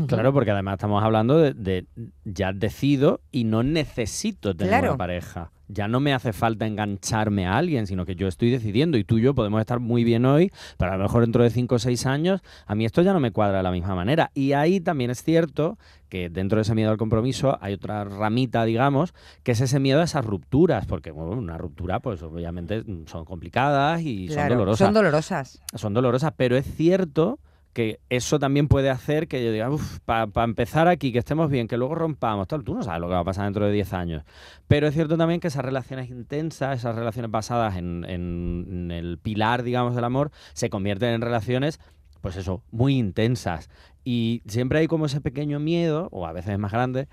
Claro, 0.07 0.33
porque 0.33 0.51
además 0.51 0.73
estamos 0.73 1.03
hablando 1.03 1.39
de, 1.39 1.85
ya 2.25 2.53
decido 2.53 3.21
y 3.31 3.43
no 3.43 3.63
necesito 3.63 4.55
tener 4.55 4.83
una 4.83 4.97
pareja. 4.97 5.51
Ya 5.67 5.87
no 5.87 6.01
me 6.01 6.13
hace 6.13 6.33
falta 6.33 6.67
engancharme 6.67 7.47
a 7.47 7.57
alguien, 7.57 7.87
sino 7.87 8.05
que 8.05 8.15
yo 8.15 8.27
estoy 8.27 8.51
decidiendo 8.51 8.97
y 8.97 9.05
tú 9.05 9.19
y 9.19 9.21
yo 9.21 9.33
podemos 9.33 9.61
estar 9.61 9.79
muy 9.79 10.03
bien 10.03 10.25
hoy, 10.25 10.51
pero 10.77 10.91
a 10.91 10.97
lo 10.97 11.03
mejor 11.03 11.21
dentro 11.21 11.43
de 11.43 11.49
5 11.49 11.75
o 11.75 11.79
6 11.79 12.05
años 12.07 12.41
a 12.65 12.75
mí 12.75 12.83
esto 12.83 13.01
ya 13.01 13.13
no 13.13 13.21
me 13.21 13.31
cuadra 13.31 13.57
de 13.57 13.63
la 13.63 13.71
misma 13.71 13.95
manera. 13.95 14.31
Y 14.33 14.51
ahí 14.51 14.81
también 14.81 15.11
es 15.11 15.23
cierto 15.23 15.77
que 16.09 16.29
dentro 16.29 16.57
de 16.57 16.63
ese 16.63 16.75
miedo 16.75 16.91
al 16.91 16.97
compromiso 16.97 17.57
hay 17.61 17.73
otra 17.73 18.03
ramita, 18.03 18.65
digamos, 18.65 19.13
que 19.43 19.53
es 19.53 19.61
ese 19.61 19.79
miedo 19.79 20.01
a 20.01 20.03
esas 20.03 20.25
rupturas, 20.25 20.85
porque 20.85 21.13
una 21.13 21.57
ruptura 21.57 22.01
pues 22.01 22.21
obviamente 22.21 22.83
son 23.05 23.23
complicadas 23.23 24.01
y 24.01 24.27
son 24.27 24.49
dolorosas. 24.49 24.85
Son 24.87 24.93
dolorosas. 24.93 25.61
Son 25.73 25.93
dolorosas, 25.93 26.33
pero 26.35 26.57
es 26.57 26.65
cierto 26.65 27.39
que 27.73 27.99
eso 28.09 28.39
también 28.39 28.67
puede 28.67 28.89
hacer 28.89 29.27
que 29.27 29.43
yo 29.43 29.51
diga, 29.51 29.69
para 30.05 30.43
empezar 30.43 30.87
aquí, 30.87 31.11
que 31.11 31.19
estemos 31.19 31.49
bien, 31.49 31.67
que 31.67 31.77
luego 31.77 31.95
rompamos, 31.95 32.47
tal, 32.47 32.63
tú 32.63 32.73
no 32.73 32.83
sabes 32.83 33.01
lo 33.01 33.07
que 33.07 33.13
va 33.13 33.19
a 33.19 33.23
pasar 33.23 33.45
dentro 33.45 33.65
de 33.65 33.71
10 33.71 33.93
años. 33.93 34.23
Pero 34.67 34.87
es 34.87 34.93
cierto 34.93 35.17
también 35.17 35.39
que 35.39 35.47
esas 35.47 35.63
relaciones 35.63 36.09
intensas, 36.09 36.79
esas 36.79 36.95
relaciones 36.95 37.31
basadas 37.31 37.77
en, 37.77 38.05
en 38.05 38.91
el 38.91 39.17
pilar, 39.17 39.63
digamos, 39.63 39.95
del 39.95 40.03
amor, 40.03 40.31
se 40.53 40.69
convierten 40.69 41.09
en 41.09 41.21
relaciones, 41.21 41.79
pues 42.19 42.35
eso, 42.35 42.63
muy 42.71 42.97
intensas. 42.97 43.69
Y 44.03 44.41
siempre 44.47 44.79
hay 44.79 44.87
como 44.87 45.05
ese 45.05 45.21
pequeño 45.21 45.59
miedo, 45.59 46.09
o 46.11 46.27
a 46.27 46.33
veces 46.33 46.53
es 46.53 46.59
más 46.59 46.71
grande, 46.71 47.07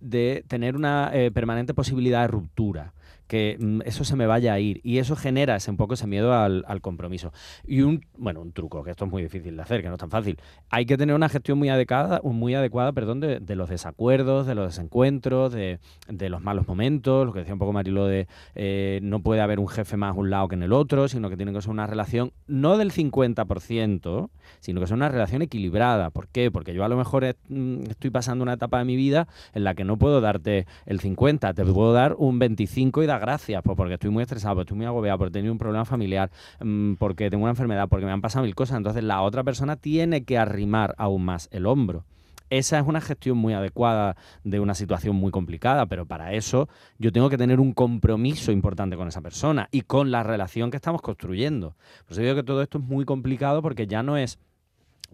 de 0.00 0.44
tener 0.48 0.76
una 0.76 1.10
eh, 1.12 1.30
permanente 1.30 1.74
posibilidad 1.74 2.22
de 2.22 2.28
ruptura 2.28 2.92
que 3.32 3.56
mm, 3.58 3.80
eso 3.86 4.04
se 4.04 4.14
me 4.14 4.26
vaya 4.26 4.52
a 4.52 4.60
ir. 4.60 4.82
Y 4.84 4.98
eso 4.98 5.16
genera 5.16 5.56
ese, 5.56 5.70
un 5.70 5.78
poco 5.78 5.94
ese 5.94 6.06
miedo 6.06 6.34
al, 6.34 6.80
compromiso. 6.82 7.32
Y 7.66 7.80
un, 7.80 8.04
bueno, 8.18 8.42
un 8.42 8.52
truco, 8.52 8.84
que 8.84 8.90
esto 8.90 9.06
es 9.06 9.10
muy 9.10 9.22
difícil 9.22 9.56
de 9.56 9.62
hacer, 9.62 9.80
que 9.80 9.88
no 9.88 9.94
es 9.94 10.00
tan 10.00 10.10
fácil. 10.10 10.36
Hay 10.68 10.84
que 10.84 10.98
tener 10.98 11.16
una 11.16 11.30
gestión 11.30 11.56
muy 11.56 11.70
adecuada, 11.70 12.20
muy 12.22 12.54
adecuada 12.54 12.92
perdón, 12.92 13.20
de, 13.20 13.56
los 13.56 13.70
desacuerdos, 13.70 14.46
de 14.46 14.54
los 14.54 14.66
desencuentros, 14.66 15.54
de, 15.54 15.78
los 16.08 16.42
malos 16.42 16.68
momentos, 16.68 17.24
lo 17.24 17.32
que 17.32 17.38
decía 17.38 17.54
un 17.54 17.58
poco 17.58 17.72
Marilo 17.72 18.06
de 18.06 18.26
eh, 18.54 19.00
no 19.02 19.22
puede 19.22 19.40
haber 19.40 19.60
un 19.60 19.68
jefe 19.68 19.96
más 19.96 20.14
a 20.14 20.18
un 20.18 20.28
lado 20.28 20.48
que 20.48 20.56
en 20.56 20.62
el 20.62 20.74
otro, 20.74 21.08
sino 21.08 21.30
que 21.30 21.38
tiene 21.38 21.54
que 21.54 21.62
ser 21.62 21.70
una 21.70 21.86
relación 21.86 22.32
no 22.46 22.76
del 22.76 22.92
50%, 22.92 24.28
sino 24.60 24.80
que 24.80 24.86
sea 24.86 24.96
una 24.96 25.08
relación 25.08 25.40
equilibrada. 25.40 26.10
¿Por 26.10 26.28
qué? 26.28 26.50
Porque 26.50 26.74
yo 26.74 26.84
a 26.84 26.88
lo 26.88 26.98
mejor 26.98 27.24
mm, 27.48 27.84
estoy 27.88 28.10
pasando 28.10 28.42
una 28.42 28.54
etapa 28.54 28.78
de 28.78 28.84
mi 28.84 28.96
vida 28.96 29.26
en 29.54 29.64
la 29.64 29.74
que 29.74 29.84
no 29.84 29.96
puedo 29.96 30.20
darte 30.20 30.66
el 30.84 31.00
50, 31.00 31.54
te 31.54 31.64
puedo 31.64 31.94
dar 31.94 32.14
un 32.18 32.38
25 32.38 33.02
y 33.02 33.06
dar 33.06 33.21
gracias, 33.22 33.62
pues 33.62 33.76
porque 33.76 33.94
estoy 33.94 34.10
muy 34.10 34.22
estresado, 34.22 34.56
porque 34.56 34.64
estoy 34.64 34.78
muy 34.78 34.86
agobiado, 34.86 35.18
porque 35.18 35.30
he 35.30 35.32
tenido 35.32 35.52
un 35.52 35.58
problema 35.58 35.84
familiar, 35.84 36.30
mm, 36.60 36.94
porque 36.94 37.30
tengo 37.30 37.44
una 37.44 37.52
enfermedad, 37.52 37.88
porque 37.88 38.04
me 38.04 38.10
han 38.10 38.20
pasado 38.20 38.44
mil 38.44 38.54
cosas. 38.54 38.76
Entonces 38.76 39.04
la 39.04 39.22
otra 39.22 39.44
persona 39.44 39.76
tiene 39.76 40.24
que 40.24 40.38
arrimar 40.38 40.94
aún 40.98 41.24
más 41.24 41.48
el 41.52 41.66
hombro. 41.66 42.04
Esa 42.50 42.78
es 42.78 42.86
una 42.86 43.00
gestión 43.00 43.38
muy 43.38 43.54
adecuada 43.54 44.16
de 44.44 44.60
una 44.60 44.74
situación 44.74 45.16
muy 45.16 45.30
complicada, 45.30 45.86
pero 45.86 46.04
para 46.04 46.34
eso 46.34 46.68
yo 46.98 47.10
tengo 47.10 47.30
que 47.30 47.38
tener 47.38 47.60
un 47.60 47.72
compromiso 47.72 48.52
importante 48.52 48.96
con 48.96 49.08
esa 49.08 49.22
persona 49.22 49.68
y 49.70 49.82
con 49.82 50.10
la 50.10 50.22
relación 50.22 50.70
que 50.70 50.76
estamos 50.76 51.00
construyendo. 51.00 51.76
Por 52.04 52.12
eso 52.12 52.20
digo 52.20 52.34
que 52.34 52.42
todo 52.42 52.60
esto 52.60 52.78
es 52.78 52.84
muy 52.84 53.06
complicado 53.06 53.62
porque 53.62 53.86
ya 53.86 54.02
no 54.02 54.18
es 54.18 54.38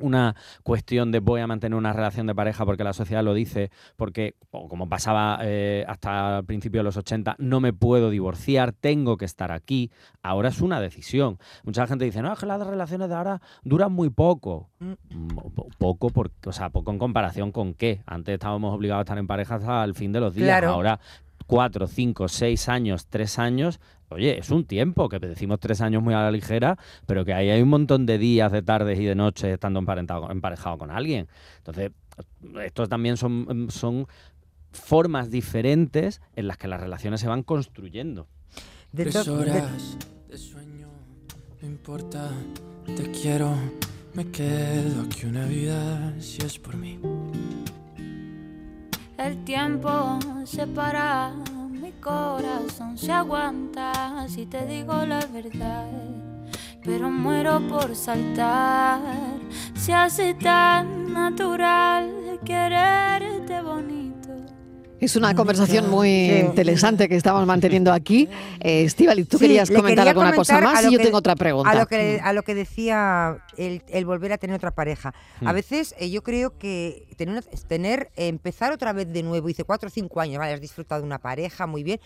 una 0.01 0.35
cuestión 0.63 1.13
de 1.13 1.21
voy 1.21 1.41
a 1.41 1.47
mantener 1.47 1.77
una 1.77 1.93
relación 1.93 2.27
de 2.27 2.35
pareja 2.35 2.65
porque 2.65 2.85
la 2.85 2.93
sociedad 2.93 3.23
lo 3.23 3.35
dice, 3.35 3.71
porque, 3.97 4.35
como 4.51 4.89
pasaba 4.89 5.39
eh, 5.43 5.85
hasta 5.89 6.39
el 6.39 6.45
principio 6.45 6.81
de 6.81 6.85
los 6.85 6.97
80, 6.97 7.37
no 7.39 7.61
me 7.61 7.73
puedo 7.73 8.11
divorciar, 8.11 8.73
tengo 8.73 9.17
que 9.17 9.25
estar 9.25 9.53
aquí. 9.53 9.91
Ahora 10.23 10.49
es 10.49 10.61
una 10.61 10.81
decisión. 10.81 11.39
Mucha 11.65 11.87
gente 11.87 12.05
dice, 12.05 12.23
no, 12.23 12.33
es 12.33 12.39
que 12.39 12.47
las 12.47 12.65
relaciones 12.67 13.09
de 13.09 13.15
ahora 13.15 13.41
duran 13.63 13.93
muy 13.93 14.11
poco. 14.11 14.69
Mm. 14.79 14.93
Poco, 15.79 16.11
porque, 16.11 16.49
o 16.49 16.53
sea, 16.53 16.71
poco 16.71 16.91
en 16.91 16.99
comparación 16.99 17.53
con 17.53 17.75
qué. 17.75 18.03
Antes 18.07 18.35
estábamos 18.35 18.75
obligados 18.75 19.01
a 19.01 19.03
estar 19.03 19.19
en 19.19 19.27
pareja 19.27 19.57
hasta 19.57 19.85
el 19.85 19.95
fin 19.95 20.13
de 20.13 20.21
los 20.21 20.35
días. 20.35 20.63
Ahora 20.65 20.99
cuatro, 21.49 21.87
cinco, 21.87 22.29
seis 22.29 22.69
años, 22.69 23.07
tres 23.09 23.39
años, 23.39 23.81
oye, 24.11 24.39
es 24.39 24.51
un 24.51 24.65
tiempo, 24.65 25.09
que 25.09 25.19
decimos 25.19 25.61
tres 25.61 25.81
años 25.81 26.03
muy 26.03 26.15
a 26.15 26.23
la 26.23 26.31
ligera, 26.31 26.79
pero 27.07 27.25
que 27.25 27.35
ahí 27.35 27.51
hay 27.51 27.63
un 27.63 27.69
montón 27.69 28.07
de 28.07 28.19
días, 28.19 28.53
de 28.53 28.63
tardes 28.63 28.99
y 28.99 29.05
de 29.05 29.15
noches 29.15 29.53
estando 29.53 29.79
emparentado, 29.79 30.31
emparejado 30.31 30.79
con 30.79 30.91
alguien. 30.91 31.29
Entonces, 31.59 31.93
estos 32.63 32.89
también 32.89 33.17
son, 33.17 33.69
son 33.71 34.07
formas 34.73 35.31
diferentes 35.31 36.21
en 36.35 36.49
las 36.49 36.57
que 36.57 36.69
las 36.69 36.81
relaciones 36.81 37.21
se 37.21 37.29
van 37.29 37.43
construyendo. 37.43 38.27
De 38.93 39.05
Tres 39.05 39.29
horas 39.29 39.99
de 40.29 40.39
sueño, 40.39 40.89
no 41.61 41.69
importa, 41.69 42.31
te 42.97 43.11
quiero, 43.11 43.55
me 44.15 44.31
quedo 44.31 45.03
aquí 45.03 45.27
una 45.27 45.47
vida 45.47 46.15
si 46.21 46.43
es 46.43 46.59
por 46.59 46.77
mí. 46.77 46.99
El 49.19 49.45
tiempo 49.45 50.19
se 50.45 50.67
para 50.67 51.35
corazón 52.01 52.97
se 52.97 53.13
aguanta 53.13 54.27
si 54.29 54.47
te 54.47 54.67
digo 54.67 55.05
la 55.05 55.25
verdad. 55.27 55.87
Pero 56.85 57.11
muero 57.11 57.61
por 57.69 57.95
saltar, 57.95 59.01
se 59.75 59.93
hace 59.93 60.35
tan 60.35 61.13
natural 61.13 62.19
bonito. 62.45 63.38
Es 65.01 65.15
una 65.15 65.33
conversación 65.35 65.89
muy 65.91 66.09
interesante 66.31 67.09
que 67.09 67.15
estamos 67.15 67.47
manteniendo 67.47 67.93
aquí. 67.93 68.29
Eh, 68.61 68.83
Estivali, 68.83 69.25
tú 69.25 69.39
Sí, 69.39 69.45
querías 69.45 69.69
comentar 69.71 69.91
quería 70.07 70.11
alguna 70.11 70.33
cosa 70.35 70.55
comentar 70.55 70.75
más 70.83 70.85
y 70.91 70.93
yo 70.93 70.99
que- 70.99 71.05
tengo 71.05 71.19
otra 71.19 71.37
pregunta. 71.37 71.71
A 71.71 71.75
lo 71.77 71.87
que, 71.87 72.21
a 72.23 72.33
lo 72.33 72.43
que 72.43 72.55
decía 72.57 73.39
el, 73.57 73.83
el 73.89 74.05
volver 74.05 74.33
a 74.33 74.39
tener 74.39 74.57
otra 74.57 74.73
pareja. 74.73 75.15
A 75.45 75.53
Hmm. 75.53 75.55
veces 75.55 75.95
eh, 75.99 76.11
yo 76.11 76.23
creo 76.25 76.59
que 76.59 77.07
tener, 77.17 77.45
tener, 77.69 78.11
eh, 78.17 78.27
empezar 78.27 78.73
otra 78.73 78.93
vez 78.93 79.13
de 79.13 79.23
nuevo, 79.23 79.47
dice 79.47 79.63
cuatro 79.63 79.87
o 79.87 79.91
cinco 79.91 80.21
años, 80.21 80.39
vale, 80.41 80.55
has 80.55 80.61
disfrutado 80.61 81.01
de 81.03 81.07
una 81.07 81.19
pareja, 81.19 81.69
muy 81.69 81.85
bien, 81.85 82.01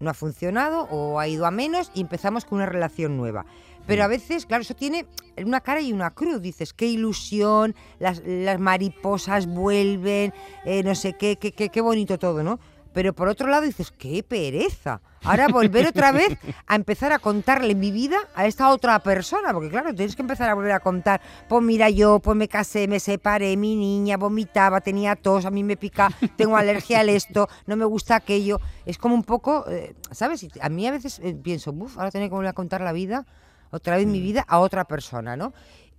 no 0.00 0.08
ha 0.08 0.14
funcionado 0.14 0.88
o 0.90 1.20
ha 1.20 1.28
ido 1.28 1.44
a 1.44 1.50
menos 1.50 1.90
y 1.94 2.00
empezamos 2.00 2.46
con 2.46 2.56
una 2.56 2.66
relación 2.66 3.16
nueva. 3.18 3.44
Pero 3.86 4.04
a 4.04 4.06
veces, 4.06 4.46
claro, 4.46 4.62
eso 4.62 4.74
tiene 4.74 5.06
una 5.36 5.60
cara 5.60 5.80
y 5.80 5.92
una 5.92 6.12
cruz. 6.12 6.40
Dices, 6.40 6.72
qué 6.72 6.86
ilusión, 6.86 7.74
las, 7.98 8.22
las 8.24 8.58
mariposas 8.58 9.46
vuelven, 9.46 10.32
eh, 10.64 10.82
no 10.82 10.94
sé 10.94 11.14
qué, 11.14 11.36
qué, 11.36 11.52
qué, 11.52 11.68
qué 11.68 11.80
bonito 11.80 12.18
todo, 12.18 12.42
¿no? 12.42 12.58
Pero 12.92 13.14
por 13.14 13.28
otro 13.28 13.48
lado 13.48 13.62
dices, 13.62 13.90
qué 13.90 14.22
pereza. 14.22 15.00
Ahora 15.24 15.48
volver 15.48 15.86
otra 15.86 16.12
vez 16.12 16.36
a 16.66 16.74
empezar 16.74 17.12
a 17.12 17.18
contarle 17.18 17.74
mi 17.74 17.90
vida 17.90 18.18
a 18.34 18.46
esta 18.46 18.70
otra 18.70 18.98
persona, 18.98 19.52
porque 19.52 19.70
claro, 19.70 19.94
tienes 19.94 20.16
que 20.16 20.22
empezar 20.22 20.50
a 20.50 20.54
volver 20.54 20.72
a 20.72 20.80
contar, 20.80 21.20
pues 21.48 21.62
mira 21.62 21.88
yo, 21.90 22.18
pues 22.18 22.36
me 22.36 22.48
casé, 22.48 22.88
me 22.88 23.00
separé, 23.00 23.56
mi 23.56 23.76
niña 23.76 24.16
vomitaba, 24.16 24.80
tenía 24.80 25.16
tos, 25.16 25.46
a 25.46 25.50
mí 25.50 25.62
me 25.62 25.76
pica, 25.76 26.10
tengo 26.36 26.56
alergia 26.56 27.00
al 27.00 27.08
esto, 27.08 27.48
no 27.66 27.76
me 27.76 27.84
gusta 27.84 28.16
aquello. 28.16 28.60
Es 28.84 28.98
como 28.98 29.14
un 29.14 29.22
poco, 29.22 29.64
eh, 29.70 29.94
¿sabes? 30.10 30.46
A 30.60 30.68
mí 30.68 30.86
a 30.86 30.90
veces 30.90 31.20
eh, 31.22 31.34
pienso, 31.40 31.70
uff, 31.70 31.96
ahora 31.96 32.10
tengo 32.10 32.26
que 32.26 32.34
volver 32.34 32.50
a 32.50 32.52
contar 32.52 32.80
la 32.80 32.92
vida, 32.92 33.24
otra 33.72 33.96
vez 33.96 34.06
mi 34.06 34.20
vida 34.20 34.44
a 34.46 34.60
otra 34.60 34.84
persona, 34.84 35.36
¿no? 35.36 35.52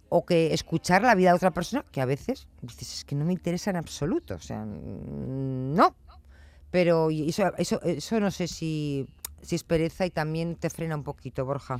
O 0.10 0.25
que 0.25 0.53
escuchar 0.53 1.01
la 1.01 1.15
vida 1.15 1.32
de 1.32 1.36
otra 1.36 1.51
persona, 1.51 1.84
que 1.92 2.00
a 2.00 2.06
veces 2.06 2.48
dices, 2.62 3.00
es 3.00 3.06
que 3.06 3.15
no 3.15 3.25
me 3.25 3.34
interesa 3.34 3.72
en 3.72 3.77
absoluto, 3.77 4.36
o 4.36 4.39
sea, 4.39 4.63
mm, 4.63 5.74
no. 5.75 5.96
Pero 6.72 7.10
eso, 7.10 7.51
eso, 7.58 7.82
eso 7.84 8.20
no 8.20 8.32
sé 8.32 8.48
si, 8.48 9.08
si 9.42 9.56
es 9.56 9.63
pereza 9.63 10.06
y 10.06 10.10
también 10.10 10.56
te 10.56 10.70
frena 10.70 10.96
un 10.96 11.03
poquito, 11.03 11.46
Borja. 11.46 11.77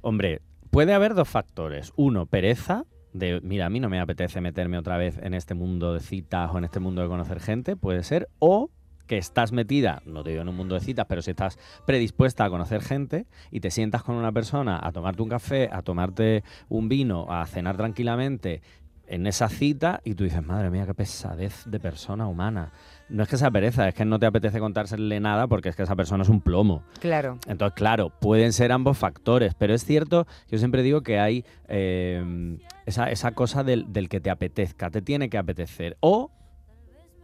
Hombre, 0.00 0.40
puede 0.70 0.94
haber 0.94 1.14
dos 1.14 1.28
factores. 1.28 1.92
Uno, 1.96 2.26
pereza. 2.26 2.84
De, 3.12 3.40
mira, 3.42 3.66
a 3.66 3.70
mí 3.70 3.80
no 3.80 3.88
me 3.88 4.00
apetece 4.00 4.40
meterme 4.40 4.78
otra 4.78 4.96
vez 4.96 5.18
en 5.18 5.34
este 5.34 5.54
mundo 5.54 5.92
de 5.92 6.00
citas 6.00 6.50
o 6.54 6.58
en 6.58 6.64
este 6.64 6.78
mundo 6.78 7.02
de 7.02 7.08
conocer 7.08 7.40
gente, 7.40 7.76
puede 7.76 8.04
ser. 8.04 8.28
O 8.38 8.70
que 9.10 9.18
estás 9.18 9.50
metida, 9.50 10.02
no 10.06 10.22
te 10.22 10.30
digo 10.30 10.42
en 10.42 10.48
un 10.48 10.56
mundo 10.56 10.76
de 10.76 10.80
citas, 10.82 11.04
pero 11.08 11.20
si 11.20 11.32
estás 11.32 11.58
predispuesta 11.84 12.44
a 12.44 12.48
conocer 12.48 12.80
gente 12.80 13.26
y 13.50 13.58
te 13.58 13.72
sientas 13.72 14.04
con 14.04 14.14
una 14.14 14.30
persona 14.30 14.78
a 14.80 14.92
tomarte 14.92 15.20
un 15.20 15.28
café, 15.28 15.68
a 15.72 15.82
tomarte 15.82 16.44
un 16.68 16.88
vino, 16.88 17.26
a 17.28 17.44
cenar 17.46 17.76
tranquilamente 17.76 18.62
en 19.08 19.26
esa 19.26 19.48
cita 19.48 20.00
y 20.04 20.14
tú 20.14 20.22
dices, 20.22 20.46
madre 20.46 20.70
mía, 20.70 20.86
qué 20.86 20.94
pesadez 20.94 21.64
de 21.66 21.80
persona 21.80 22.28
humana. 22.28 22.70
No 23.08 23.24
es 23.24 23.28
que 23.28 23.36
sea 23.36 23.50
pereza, 23.50 23.88
es 23.88 23.94
que 23.94 24.04
no 24.04 24.20
te 24.20 24.26
apetece 24.26 24.60
contársele 24.60 25.18
nada 25.18 25.48
porque 25.48 25.70
es 25.70 25.74
que 25.74 25.82
esa 25.82 25.96
persona 25.96 26.22
es 26.22 26.28
un 26.28 26.40
plomo. 26.40 26.84
Claro. 27.00 27.36
Entonces, 27.48 27.74
claro, 27.74 28.10
pueden 28.10 28.52
ser 28.52 28.70
ambos 28.70 28.96
factores, 28.96 29.54
pero 29.54 29.74
es 29.74 29.84
cierto, 29.84 30.28
yo 30.48 30.58
siempre 30.58 30.84
digo 30.84 31.00
que 31.00 31.18
hay 31.18 31.44
eh, 31.66 32.56
esa, 32.86 33.10
esa 33.10 33.32
cosa 33.32 33.64
del, 33.64 33.92
del 33.92 34.08
que 34.08 34.20
te 34.20 34.30
apetezca, 34.30 34.88
te 34.88 35.02
tiene 35.02 35.28
que 35.28 35.36
apetecer. 35.36 35.96
O 35.98 36.30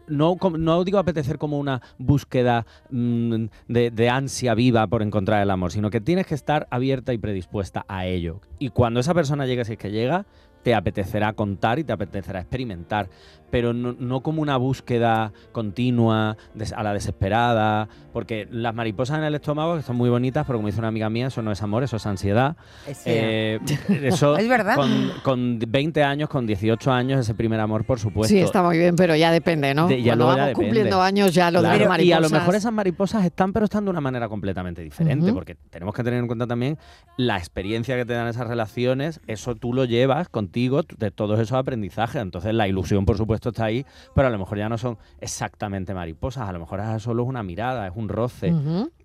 no, 0.08 0.36
no 0.58 0.84
digo 0.84 0.98
apetecer 0.98 1.38
como 1.38 1.58
una 1.58 1.82
búsqueda 1.98 2.66
mm, 2.90 3.46
de, 3.68 3.90
de 3.90 4.08
ansia 4.08 4.54
viva 4.54 4.86
por 4.86 5.02
encontrar 5.02 5.42
el 5.42 5.50
amor, 5.50 5.72
sino 5.72 5.90
que 5.90 6.00
tienes 6.00 6.26
que 6.26 6.34
estar 6.34 6.66
abierta 6.70 7.12
y 7.12 7.18
predispuesta 7.18 7.84
a 7.88 8.06
ello. 8.06 8.40
Y 8.58 8.70
cuando 8.70 9.00
esa 9.00 9.14
persona 9.14 9.46
llegue, 9.46 9.64
si 9.64 9.72
es 9.72 9.78
que 9.78 9.90
llega, 9.90 10.26
te 10.66 10.74
apetecerá 10.74 11.32
contar 11.32 11.78
y 11.78 11.84
te 11.84 11.92
apetecerá 11.92 12.40
experimentar, 12.40 13.08
pero 13.52 13.72
no, 13.72 13.94
no 14.00 14.20
como 14.20 14.42
una 14.42 14.56
búsqueda 14.56 15.32
continua, 15.52 16.36
a 16.74 16.82
la 16.82 16.92
desesperada, 16.92 17.88
porque 18.12 18.48
las 18.50 18.74
mariposas 18.74 19.18
en 19.18 19.24
el 19.24 19.36
estómago, 19.36 19.76
que 19.76 19.82
son 19.82 19.94
muy 19.94 20.10
bonitas, 20.10 20.44
pero 20.44 20.58
como 20.58 20.66
dice 20.66 20.80
una 20.80 20.88
amiga 20.88 21.08
mía, 21.08 21.28
eso 21.28 21.40
no 21.42 21.52
es 21.52 21.62
amor, 21.62 21.84
eso 21.84 21.96
es 21.98 22.06
ansiedad. 22.06 22.56
Ese- 22.84 23.54
Eh, 23.54 23.60
eso 24.02 24.36
Es 24.36 24.48
verdad. 24.48 24.74
Con, 24.74 24.90
con 25.22 25.58
20 25.68 26.02
años, 26.02 26.28
con 26.28 26.48
18 26.48 26.90
años, 26.90 27.20
ese 27.20 27.34
primer 27.34 27.60
amor, 27.60 27.84
por 27.84 28.00
supuesto. 28.00 28.34
Sí, 28.34 28.40
está 28.40 28.60
muy 28.64 28.76
bien, 28.76 28.96
pero 28.96 29.14
ya 29.14 29.30
depende, 29.30 29.72
¿no? 29.72 29.86
De- 29.86 30.02
ya 30.02 30.16
Cuando 30.16 30.24
ya 30.24 30.30
vamos 30.30 30.46
depende. 30.48 30.54
cumpliendo 30.66 31.00
años 31.00 31.32
ya 31.32 31.52
lo 31.52 31.60
de 31.62 31.68
Claro, 31.68 31.78
las 31.78 31.88
mariposas. 31.90 32.08
y 32.08 32.12
a 32.12 32.20
lo 32.20 32.30
mejor 32.30 32.54
esas 32.56 32.72
mariposas 32.72 33.24
están, 33.24 33.52
pero 33.52 33.66
están 33.66 33.84
de 33.84 33.90
una 33.92 34.00
manera 34.00 34.28
completamente 34.28 34.82
diferente, 34.82 35.32
porque 35.32 35.54
tenemos 35.70 35.94
que 35.94 36.02
tener 36.02 36.18
en 36.18 36.26
cuenta 36.26 36.48
también 36.48 36.76
la 37.16 37.36
experiencia 37.38 37.94
que 37.96 38.04
te 38.04 38.14
dan 38.14 38.26
esas 38.26 38.48
relaciones, 38.48 39.20
eso 39.28 39.54
tú 39.54 39.72
lo 39.72 39.84
llevas 39.84 40.28
contigo 40.28 40.55
de 40.56 41.10
todos 41.10 41.38
esos 41.38 41.52
aprendizajes, 41.58 42.22
entonces 42.22 42.54
la 42.54 42.66
ilusión 42.66 43.04
por 43.04 43.18
supuesto 43.18 43.50
está 43.50 43.66
ahí, 43.66 43.84
pero 44.14 44.28
a 44.28 44.30
lo 44.30 44.38
mejor 44.38 44.56
ya 44.56 44.68
no 44.70 44.78
son 44.78 44.96
exactamente 45.20 45.92
mariposas, 45.92 46.48
a 46.48 46.52
lo 46.52 46.58
mejor 46.60 46.80
es 46.80 47.02
solo 47.02 47.24
es 47.24 47.28
una 47.28 47.42
mirada, 47.42 47.86
es 47.86 47.92
un 47.94 48.08
roce, 48.08 48.54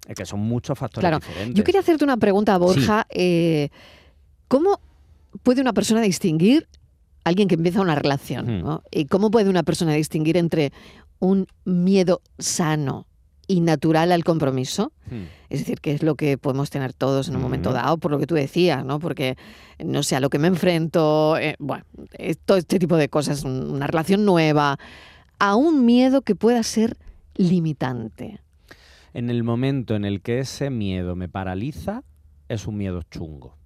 es 0.07 0.15
que 0.15 0.25
son 0.25 0.39
muchos 0.39 0.79
factores 0.79 1.01
Claro. 1.01 1.19
diferentes. 1.19 1.55
Yo 1.55 1.63
quería 1.65 1.81
hacerte 1.81 2.03
una 2.05 2.15
pregunta, 2.17 2.57
Borja. 2.57 3.05
eh, 3.09 3.67
¿Cómo 4.47 4.79
puede 5.43 5.61
una 5.61 5.73
persona 5.73 6.01
distinguir 6.01 6.67
a 7.25 7.29
alguien 7.29 7.47
que 7.49 7.55
empieza 7.55 7.81
una 7.81 7.95
relación? 7.95 8.61
¿no? 8.61 8.81
¿Y 8.89 9.05
cómo 9.05 9.29
puede 9.29 9.49
una 9.49 9.63
persona 9.63 9.93
distinguir 9.93 10.37
entre 10.37 10.71
un 11.19 11.47
miedo 11.65 12.21
sano 12.39 13.05
y 13.51 13.59
natural 13.61 14.11
al 14.11 14.23
compromiso? 14.23 14.91
Hmm. 15.09 15.23
Es 15.49 15.59
decir, 15.59 15.81
que 15.81 15.91
es 15.93 16.03
lo 16.03 16.15
que 16.15 16.37
podemos 16.37 16.69
tener 16.69 16.93
todos 16.93 17.27
en 17.27 17.35
un 17.35 17.41
momento 17.41 17.73
dado, 17.73 17.97
por 17.97 18.11
lo 18.11 18.19
que 18.19 18.27
tú 18.27 18.35
decías, 18.35 18.85
¿no? 18.85 18.99
Porque 18.99 19.35
no 19.83 20.03
sé 20.03 20.15
a 20.15 20.19
lo 20.19 20.29
que 20.29 20.39
me 20.39 20.47
enfrento, 20.47 21.37
eh, 21.37 21.55
bueno, 21.59 21.83
eh, 22.13 22.35
todo 22.35 22.57
este 22.57 22.79
tipo 22.79 22.95
de 22.97 23.09
cosas, 23.09 23.43
un- 23.43 23.69
una 23.71 23.87
relación 23.87 24.23
nueva, 24.25 24.77
a 25.39 25.55
un 25.55 25.85
miedo 25.85 26.21
que 26.21 26.35
pueda 26.35 26.63
ser 26.63 26.97
limitante. 27.35 28.39
En 29.13 29.29
el 29.29 29.43
momento 29.43 29.95
en 29.95 30.05
el 30.05 30.21
que 30.21 30.39
ese 30.39 30.69
miedo 30.69 31.15
me 31.15 31.27
paraliza, 31.27 32.03
es 32.47 32.65
un 32.67 32.77
miedo 32.77 33.01
chungo. 33.11 33.57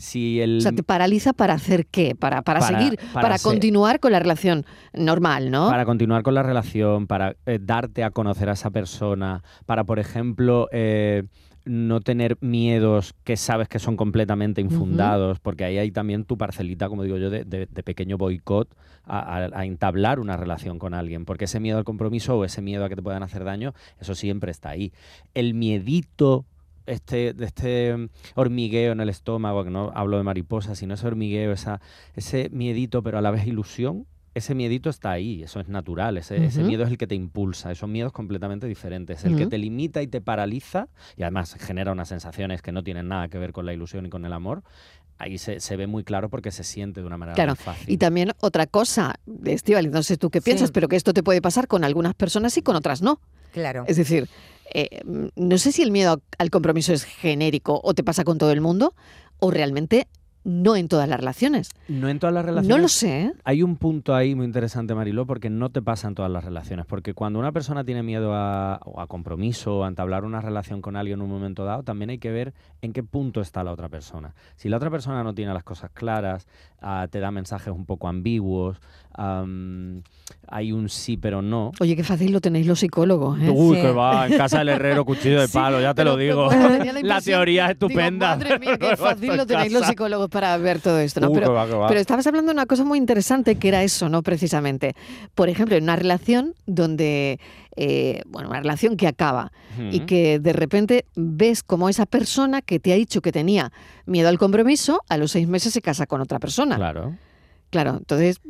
Si 0.00 0.40
el 0.40 0.58
O 0.58 0.60
sea, 0.62 0.72
te 0.72 0.82
paraliza 0.82 1.32
para 1.34 1.54
hacer 1.54 1.86
qué? 1.86 2.14
Para, 2.14 2.42
para, 2.42 2.60
Para- 2.60 2.78
seguir, 2.78 2.98
para 3.12 3.12
para, 3.22 3.38
ser- 3.38 3.50
continuar 3.52 4.00
con 4.00 4.12
la 4.12 4.18
relación 4.18 4.64
normal, 4.94 5.50
¿no? 5.50 5.68
Para 5.68 5.84
continuar 5.84 6.22
con 6.22 6.34
la 6.34 6.42
relación, 6.42 7.06
para 7.06 7.36
eh, 7.46 7.58
darte 7.60 8.02
a 8.02 8.10
conocer 8.10 8.48
a 8.48 8.52
esa 8.52 8.70
persona, 8.70 9.42
para, 9.66 9.84
por 9.84 9.98
ejemplo, 9.98 10.68
eh, 10.72 11.24
no 11.66 12.00
tener 12.00 12.38
miedos 12.40 13.14
que 13.22 13.36
sabes 13.36 13.68
que 13.68 13.78
son 13.78 13.94
completamente 13.98 14.62
infundados, 14.62 15.38
porque 15.40 15.64
ahí 15.64 15.76
hay 15.76 15.90
también 15.90 16.24
tu 16.24 16.38
parcelita, 16.38 16.88
como 16.88 17.02
digo 17.02 17.18
yo, 17.18 17.28
de, 17.28 17.44
de- 17.44 17.66
de 17.66 17.82
pequeño 17.82 18.16
boicot 18.16 18.74
a, 19.04 19.18
a- 19.18 19.50
a 19.60 19.64
entablar 19.66 20.18
una 20.20 20.38
relación 20.38 20.78
con 20.78 20.94
alguien, 20.94 21.26
porque 21.26 21.44
ese 21.44 21.60
miedo 21.60 21.76
al 21.76 21.84
compromiso 21.84 22.38
o 22.38 22.44
ese 22.46 22.62
miedo 22.62 22.86
a 22.86 22.88
que 22.88 22.96
te 22.96 23.02
puedan 23.02 23.22
hacer 23.22 23.44
daño, 23.44 23.74
eso 24.00 24.14
siempre 24.14 24.50
está 24.50 24.70
ahí. 24.70 24.92
El 25.34 25.52
miedito 25.52 26.46
este, 26.90 27.32
de 27.32 27.44
este 27.46 27.96
mm, 27.96 28.08
hormigueo 28.34 28.92
en 28.92 29.00
el 29.00 29.08
estómago, 29.08 29.64
que 29.64 29.70
no 29.70 29.92
hablo 29.94 30.16
de 30.16 30.22
mariposas, 30.22 30.78
sino 30.78 30.94
ese 30.94 31.06
hormigueo, 31.06 31.52
esa, 31.52 31.80
ese 32.14 32.48
miedito, 32.52 33.02
pero 33.02 33.18
a 33.18 33.20
la 33.22 33.30
vez 33.30 33.46
ilusión, 33.46 34.06
ese 34.34 34.54
miedito 34.54 34.90
está 34.90 35.10
ahí, 35.10 35.42
eso 35.42 35.58
es 35.58 35.68
natural, 35.68 36.16
ese, 36.16 36.44
ese 36.44 36.62
miedo 36.62 36.84
es 36.84 36.90
el 36.90 36.98
que 36.98 37.08
te 37.08 37.16
impulsa, 37.16 37.74
son 37.74 37.90
miedos 37.90 38.12
completamente 38.12 38.68
diferentes, 38.68 39.24
el 39.24 39.36
que 39.36 39.46
te 39.46 39.58
limita 39.58 40.02
y 40.02 40.06
te 40.06 40.20
paraliza 40.20 40.86
y 41.16 41.22
además 41.22 41.54
genera 41.58 41.90
unas 41.90 42.08
sensaciones 42.08 42.62
que 42.62 42.70
no 42.70 42.84
tienen 42.84 43.08
nada 43.08 43.26
que 43.28 43.38
ver 43.38 43.52
con 43.52 43.66
la 43.66 43.72
ilusión 43.72 44.06
y 44.06 44.08
con 44.08 44.24
el 44.24 44.32
amor, 44.32 44.62
ahí 45.18 45.36
se, 45.36 45.58
se 45.58 45.76
ve 45.76 45.88
muy 45.88 46.04
claro 46.04 46.30
porque 46.30 46.52
se 46.52 46.62
siente 46.62 47.00
de 47.00 47.06
una 47.08 47.16
manera 47.18 47.34
Claro, 47.34 47.50
muy 47.52 47.56
fácil. 47.56 47.90
Y 47.90 47.96
también 47.98 48.30
otra 48.40 48.66
cosa, 48.68 49.16
Estivali, 49.44 49.88
no 49.88 50.02
sé 50.04 50.16
tú 50.16 50.30
qué 50.30 50.40
piensas, 50.40 50.68
Sí. 50.68 50.72
pero 50.74 50.86
que 50.86 50.94
esto 50.96 51.12
te 51.12 51.24
puede 51.24 51.42
pasar 51.42 51.66
con 51.66 51.82
algunas 51.82 52.14
personas 52.14 52.56
y 52.56 52.62
con 52.62 52.76
otras 52.76 53.02
no. 53.02 53.20
Claro. 53.52 53.82
Es 53.88 53.96
decir, 53.96 54.28
eh, 54.72 55.02
no 55.04 55.58
sé 55.58 55.72
si 55.72 55.82
el 55.82 55.90
miedo 55.90 56.22
al 56.38 56.50
compromiso 56.50 56.92
es 56.92 57.04
genérico 57.04 57.80
o 57.82 57.94
te 57.94 58.04
pasa 58.04 58.24
con 58.24 58.38
todo 58.38 58.52
el 58.52 58.60
mundo 58.60 58.94
o 59.38 59.50
realmente 59.50 60.06
no 60.44 60.76
en 60.76 60.88
todas 60.88 61.08
las 61.08 61.18
relaciones. 61.20 61.70
no 61.88 62.08
en 62.08 62.18
todas 62.18 62.32
las 62.34 62.44
relaciones. 62.44 62.76
No 62.76 62.80
lo 62.82 62.88
sé. 62.88 63.22
¿eh? 63.24 63.32
Hay 63.44 63.62
un 63.62 63.76
punto 63.76 64.14
ahí 64.14 64.34
muy 64.34 64.46
interesante, 64.46 64.94
Mariló, 64.94 65.26
porque 65.26 65.50
no 65.50 65.70
te 65.70 65.82
pasa 65.82 66.08
en 66.08 66.14
todas 66.14 66.30
las 66.30 66.44
relaciones. 66.44 66.86
Porque 66.86 67.12
cuando 67.14 67.38
una 67.38 67.52
persona 67.52 67.84
tiene 67.84 68.02
miedo 68.02 68.34
a, 68.34 68.80
o 68.84 69.00
a 69.00 69.06
compromiso 69.06 69.78
o 69.78 69.84
a 69.84 69.88
entablar 69.88 70.24
una 70.24 70.40
relación 70.40 70.80
con 70.80 70.96
alguien 70.96 71.18
en 71.18 71.22
un 71.24 71.30
momento 71.30 71.64
dado, 71.64 71.82
también 71.82 72.10
hay 72.10 72.18
que 72.18 72.30
ver 72.30 72.54
en 72.82 72.92
qué 72.92 73.02
punto 73.02 73.40
está 73.40 73.62
la 73.64 73.72
otra 73.72 73.88
persona. 73.88 74.34
Si 74.56 74.68
la 74.68 74.76
otra 74.78 74.90
persona 74.90 75.22
no 75.22 75.34
tiene 75.34 75.52
las 75.52 75.64
cosas 75.64 75.90
claras, 75.92 76.46
ah, 76.80 77.06
te 77.10 77.20
da 77.20 77.30
mensajes 77.30 77.72
un 77.74 77.84
poco 77.84 78.08
ambiguos, 78.08 78.78
am, 79.14 80.02
hay 80.48 80.72
un 80.72 80.88
sí 80.88 81.16
pero 81.16 81.42
no. 81.42 81.72
Oye, 81.80 81.94
qué 81.96 82.04
fácil 82.04 82.32
lo 82.32 82.40
tenéis 82.40 82.66
los 82.66 82.78
psicólogos. 82.80 83.38
¿eh? 83.40 83.50
Uy, 83.50 83.76
Sí. 83.76 83.82
que 83.82 83.92
va, 83.92 84.26
en 84.26 84.36
casa 84.38 84.58
del 84.60 84.70
herrero, 84.70 85.04
cuchillo 85.04 85.40
de 85.40 85.46
Sí, 85.48 85.52
palo, 85.54 85.80
ya 85.80 85.92
te 85.94 86.04
lo 86.04 86.16
digo. 86.16 86.48
la 86.50 87.00
la 87.02 87.20
teoría 87.20 87.70
es 87.70 87.78
Digo, 87.78 87.88
estupenda. 87.88 88.28
madre 88.36 88.58
mía, 88.58 88.78
qué 88.78 88.96
fácil 88.96 89.36
lo 89.36 89.42
en 89.42 89.48
tenéis 89.48 89.72
los 89.72 89.86
psicólogos. 89.86 90.29
Para 90.30 90.56
ver 90.56 90.80
todo 90.80 90.98
esto, 90.98 91.20
¿no? 91.20 91.30
Uh, 91.30 91.34
pero, 91.34 91.46
que 91.48 91.52
va, 91.52 91.66
que 91.66 91.74
va. 91.74 91.88
pero 91.88 92.00
estabas 92.00 92.26
hablando 92.26 92.50
de 92.50 92.54
una 92.54 92.66
cosa 92.66 92.84
muy 92.84 92.98
interesante 92.98 93.56
que 93.56 93.68
era 93.68 93.82
eso, 93.82 94.08
¿no? 94.08 94.22
Precisamente. 94.22 94.94
Por 95.34 95.48
ejemplo, 95.48 95.76
en 95.76 95.84
una 95.84 95.96
relación 95.96 96.54
donde, 96.66 97.38
eh, 97.76 98.22
bueno, 98.26 98.48
una 98.48 98.60
relación 98.60 98.96
que 98.96 99.06
acaba 99.06 99.52
y 99.90 100.00
que 100.00 100.38
de 100.38 100.52
repente 100.52 101.06
ves 101.16 101.62
como 101.62 101.88
esa 101.88 102.06
persona 102.06 102.60
que 102.60 102.80
te 102.80 102.92
ha 102.92 102.96
dicho 102.96 103.20
que 103.20 103.32
tenía 103.32 103.72
miedo 104.04 104.28
al 104.28 104.38
compromiso, 104.38 105.00
a 105.08 105.16
los 105.16 105.32
seis 105.32 105.48
meses 105.48 105.72
se 105.72 105.80
casa 105.80 106.06
con 106.06 106.20
otra 106.20 106.38
persona. 106.38 106.76
Claro. 106.76 107.14
Claro, 107.70 107.98
entonces 107.98 108.40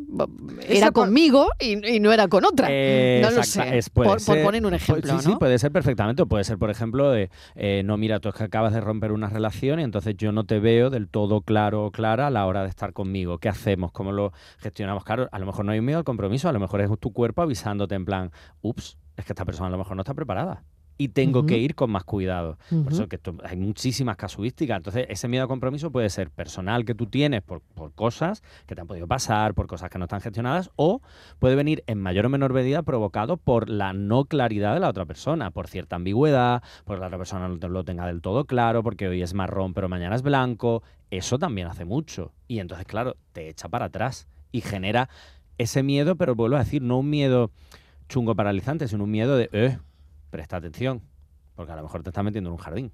era 0.66 0.92
conmigo 0.92 1.48
y, 1.60 1.96
y 1.96 2.00
no 2.00 2.10
era 2.10 2.26
con 2.28 2.44
otra. 2.46 2.68
Eh, 2.70 3.20
no 3.22 3.30
lo 3.30 3.40
exacta- 3.40 3.70
sé. 3.70 3.78
es- 3.78 3.90
por, 3.90 4.06
poner 4.24 4.64
un 4.64 4.72
ejemplo, 4.72 5.06
sí, 5.06 5.12
¿no? 5.12 5.20
sí, 5.32 5.36
puede 5.38 5.58
ser 5.58 5.70
perfectamente. 5.72 6.22
O 6.22 6.26
puede 6.26 6.44
ser, 6.44 6.56
por 6.56 6.70
ejemplo, 6.70 7.10
de, 7.10 7.30
eh, 7.54 7.82
no, 7.84 7.98
mira, 7.98 8.18
tú 8.20 8.30
es 8.30 8.34
que 8.34 8.44
acabas 8.44 8.72
de 8.72 8.80
romper 8.80 9.12
una 9.12 9.28
relación 9.28 9.78
y 9.78 9.82
entonces 9.82 10.16
yo 10.16 10.32
no 10.32 10.44
te 10.44 10.58
veo 10.58 10.88
del 10.88 11.08
todo 11.08 11.42
claro 11.42 11.84
o 11.84 11.90
clara 11.90 12.28
a 12.28 12.30
la 12.30 12.46
hora 12.46 12.62
de 12.62 12.70
estar 12.70 12.94
conmigo. 12.94 13.38
¿Qué 13.38 13.50
hacemos? 13.50 13.92
¿Cómo 13.92 14.10
lo 14.12 14.32
gestionamos? 14.58 15.04
Claro, 15.04 15.28
a 15.30 15.38
lo 15.38 15.44
mejor 15.46 15.66
no 15.66 15.72
hay 15.72 15.80
un 15.80 15.84
miedo 15.84 15.98
al 15.98 16.04
compromiso, 16.04 16.48
a 16.48 16.52
lo 16.52 16.60
mejor 16.60 16.80
es 16.80 16.90
tu 16.98 17.12
cuerpo 17.12 17.42
avisándote 17.42 17.94
en 17.94 18.06
plan, 18.06 18.30
ups, 18.62 18.96
es 19.16 19.24
que 19.26 19.32
esta 19.34 19.44
persona 19.44 19.68
a 19.68 19.70
lo 19.70 19.78
mejor 19.78 19.96
no 19.96 20.02
está 20.02 20.14
preparada. 20.14 20.64
Y 21.00 21.08
tengo 21.08 21.46
que 21.46 21.56
ir 21.56 21.74
con 21.74 21.90
más 21.90 22.04
cuidado. 22.04 22.58
Por 22.68 22.78
Ujú. 22.80 22.88
eso 22.90 23.08
que 23.08 23.16
esto- 23.16 23.34
hay 23.42 23.56
muchísimas 23.56 24.16
casuísticas. 24.18 24.76
Entonces, 24.76 25.06
ese 25.08 25.28
miedo 25.28 25.44
al 25.44 25.48
compromiso 25.48 25.90
puede 25.90 26.10
ser 26.10 26.28
personal 26.30 26.84
que 26.84 26.94
tú 26.94 27.06
tienes 27.06 27.40
por, 27.40 27.62
por 27.62 27.94
cosas 27.94 28.42
que 28.66 28.74
te 28.74 28.82
han 28.82 28.86
podido 28.86 29.06
pasar, 29.06 29.54
por 29.54 29.66
cosas 29.66 29.88
que 29.88 29.98
no 29.98 30.04
están 30.04 30.20
gestionadas, 30.20 30.70
o 30.76 31.00
puede 31.38 31.54
venir 31.54 31.82
en 31.86 32.02
mayor 32.02 32.26
o 32.26 32.28
menor 32.28 32.52
medida 32.52 32.82
provocado 32.82 33.38
por 33.38 33.70
la 33.70 33.94
no 33.94 34.26
claridad 34.26 34.74
de 34.74 34.80
la 34.80 34.90
otra 34.90 35.06
persona, 35.06 35.50
por 35.50 35.68
cierta 35.68 35.96
ambigüedad, 35.96 36.62
por 36.84 36.98
la 36.98 37.06
otra 37.06 37.16
persona 37.16 37.48
no 37.48 37.68
lo 37.68 37.82
tenga 37.82 38.06
del 38.06 38.20
todo 38.20 38.44
claro, 38.44 38.82
porque 38.82 39.08
hoy 39.08 39.22
es 39.22 39.32
marrón 39.32 39.72
pero 39.72 39.88
mañana 39.88 40.16
es 40.16 40.22
blanco. 40.22 40.82
Eso 41.10 41.38
también 41.38 41.66
hace 41.68 41.86
mucho. 41.86 42.32
Y 42.46 42.58
entonces, 42.58 42.86
claro, 42.86 43.16
te 43.32 43.48
echa 43.48 43.70
para 43.70 43.86
atrás 43.86 44.28
y 44.52 44.60
genera 44.60 45.08
ese 45.56 45.82
miedo, 45.82 46.16
pero 46.16 46.34
vuelvo 46.34 46.56
a 46.56 46.58
decir, 46.58 46.82
no 46.82 46.98
un 46.98 47.08
miedo 47.08 47.50
chungo 48.10 48.34
paralizante, 48.34 48.86
sino 48.86 49.04
un 49.04 49.10
miedo 49.10 49.36
de, 49.38 49.48
eh, 49.52 49.78
presta 50.30 50.56
atención, 50.56 51.02
porque 51.54 51.72
a 51.72 51.76
lo 51.76 51.82
mejor 51.82 52.02
te 52.02 52.10
estás 52.10 52.24
metiendo 52.24 52.50
en 52.50 52.52
un 52.52 52.58
jardín. 52.58 52.92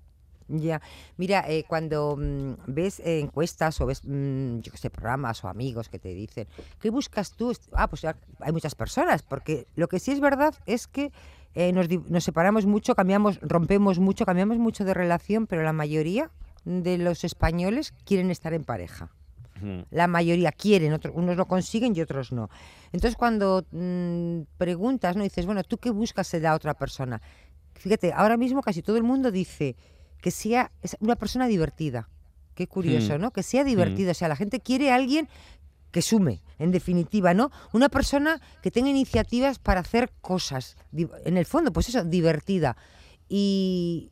Ya, 0.48 0.80
mira, 1.16 1.44
eh, 1.48 1.64
cuando 1.66 2.16
mm, 2.16 2.52
ves 2.68 3.00
eh, 3.00 3.18
encuestas 3.18 3.80
o 3.80 3.86
ves, 3.86 4.02
mm, 4.04 4.60
yo 4.60 4.70
qué 4.70 4.78
sé, 4.78 4.90
programas 4.90 5.42
o 5.42 5.48
amigos 5.48 5.88
que 5.88 5.98
te 5.98 6.10
dicen, 6.10 6.46
¿qué 6.78 6.90
buscas 6.90 7.32
tú? 7.32 7.52
Ah, 7.72 7.88
pues 7.88 8.04
hay 8.04 8.52
muchas 8.52 8.76
personas, 8.76 9.22
porque 9.22 9.66
lo 9.74 9.88
que 9.88 9.98
sí 9.98 10.12
es 10.12 10.20
verdad 10.20 10.54
es 10.66 10.86
que 10.86 11.10
eh, 11.54 11.72
nos, 11.72 11.88
nos 12.08 12.22
separamos 12.22 12.64
mucho, 12.64 12.94
cambiamos, 12.94 13.40
rompemos 13.40 13.98
mucho, 13.98 14.24
cambiamos 14.24 14.58
mucho 14.58 14.84
de 14.84 14.94
relación, 14.94 15.46
pero 15.46 15.62
la 15.62 15.72
mayoría 15.72 16.30
de 16.64 16.98
los 16.98 17.24
españoles 17.24 17.92
quieren 18.04 18.30
estar 18.30 18.52
en 18.54 18.64
pareja. 18.64 19.10
La 19.90 20.06
mayoría 20.06 20.52
quieren, 20.52 20.92
otro- 20.92 21.12
unos 21.12 21.36
lo 21.36 21.46
consiguen 21.46 21.94
y 21.96 22.00
otros 22.00 22.32
no. 22.32 22.48
Entonces 22.92 23.16
cuando 23.16 23.64
mm, 23.70 24.42
preguntas, 24.58 25.16
no 25.16 25.22
dices, 25.22 25.46
bueno, 25.46 25.62
¿tú 25.64 25.78
qué 25.78 25.90
buscas 25.90 26.30
de 26.30 26.40
la 26.40 26.54
otra 26.54 26.74
persona? 26.74 27.20
Fíjate, 27.74 28.12
ahora 28.12 28.36
mismo 28.36 28.62
casi 28.62 28.82
todo 28.82 28.96
el 28.96 29.02
mundo 29.02 29.30
dice 29.30 29.76
que 30.20 30.30
sea 30.30 30.70
una 31.00 31.16
persona 31.16 31.46
divertida. 31.46 32.08
Qué 32.54 32.66
curioso, 32.66 33.16
Hmm. 33.18 33.20
¿no? 33.20 33.30
Que 33.32 33.42
sea 33.42 33.64
divertida. 33.64 34.12
O 34.12 34.14
sea, 34.14 34.28
la 34.28 34.36
gente 34.36 34.60
quiere 34.60 34.90
a 34.90 34.94
alguien 34.94 35.28
que 35.90 36.00
sume, 36.02 36.42
en 36.58 36.72
definitiva, 36.72 37.32
¿no? 37.34 37.50
Una 37.72 37.88
persona 37.88 38.40
que 38.62 38.70
tenga 38.70 38.88
iniciativas 38.90 39.58
para 39.58 39.80
hacer 39.80 40.10
cosas. 40.20 40.76
En 41.24 41.36
el 41.36 41.44
fondo, 41.46 41.72
pues 41.72 41.88
eso, 41.90 42.02
divertida. 42.04 42.76
Y 43.28 44.10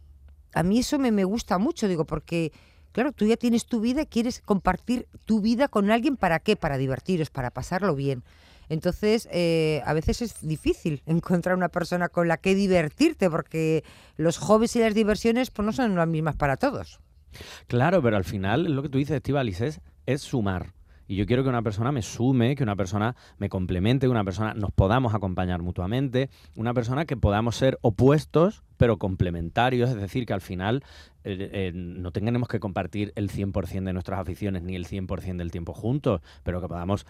a 0.54 0.62
mí 0.62 0.78
eso 0.78 0.98
me, 0.98 1.10
me 1.12 1.24
gusta 1.24 1.58
mucho, 1.58 1.88
digo, 1.88 2.04
porque, 2.04 2.52
claro, 2.94 3.12
tú 3.12 3.26
ya 3.26 3.36
tienes 3.36 3.66
tu 3.66 3.80
vida, 3.80 4.06
quieres 4.06 4.40
compartir 4.40 5.08
tu 5.26 5.40
vida 5.40 5.66
con 5.66 5.90
alguien, 5.90 6.16
¿para 6.16 6.38
qué? 6.38 6.54
Para 6.54 6.78
divertiros, 6.78 7.28
para 7.28 7.50
pasarlo 7.50 7.96
bien. 7.96 8.22
Entonces, 8.68 9.28
eh, 9.32 9.82
a 9.84 9.92
veces 9.92 10.22
es 10.22 10.46
difícil 10.46 11.02
encontrar 11.06 11.56
una 11.56 11.68
persona 11.68 12.08
con 12.08 12.28
la 12.28 12.36
que 12.36 12.54
divertirte, 12.54 13.28
porque 13.28 13.84
los 14.16 14.38
hobbies 14.38 14.76
y 14.76 14.78
las 14.78 14.94
diversiones 14.94 15.50
pues 15.50 15.66
no 15.66 15.72
son 15.72 15.96
las 15.96 16.08
mismas 16.08 16.36
para 16.36 16.56
todos. 16.56 17.00
Claro, 17.66 18.00
pero 18.00 18.16
al 18.16 18.24
final 18.24 18.72
lo 18.72 18.82
que 18.82 18.88
tú 18.88 18.98
dices, 18.98 19.16
Estivalis, 19.16 19.60
es, 19.60 19.80
es 20.06 20.22
sumar. 20.22 20.72
Y 21.06 21.16
yo 21.16 21.26
quiero 21.26 21.42
que 21.42 21.48
una 21.48 21.62
persona 21.62 21.92
me 21.92 22.02
sume, 22.02 22.56
que 22.56 22.62
una 22.62 22.76
persona 22.76 23.16
me 23.38 23.48
complemente, 23.48 24.06
que 24.06 24.10
una 24.10 24.24
persona 24.24 24.54
nos 24.54 24.70
podamos 24.72 25.14
acompañar 25.14 25.62
mutuamente, 25.62 26.30
una 26.56 26.74
persona 26.74 27.04
que 27.04 27.16
podamos 27.16 27.56
ser 27.56 27.78
opuestos 27.82 28.62
pero 28.76 28.98
complementarios, 28.98 29.90
es 29.90 29.96
decir, 29.96 30.26
que 30.26 30.32
al 30.32 30.40
final 30.40 30.82
eh, 31.22 31.50
eh, 31.52 31.72
no 31.74 32.10
tengamos 32.10 32.48
que 32.48 32.60
compartir 32.60 33.12
el 33.16 33.30
100% 33.30 33.84
de 33.84 33.92
nuestras 33.92 34.18
aficiones 34.18 34.62
ni 34.62 34.74
el 34.74 34.86
100% 34.86 35.36
del 35.36 35.50
tiempo 35.50 35.72
juntos, 35.72 36.20
pero 36.42 36.60
que 36.60 36.68
podamos 36.68 37.06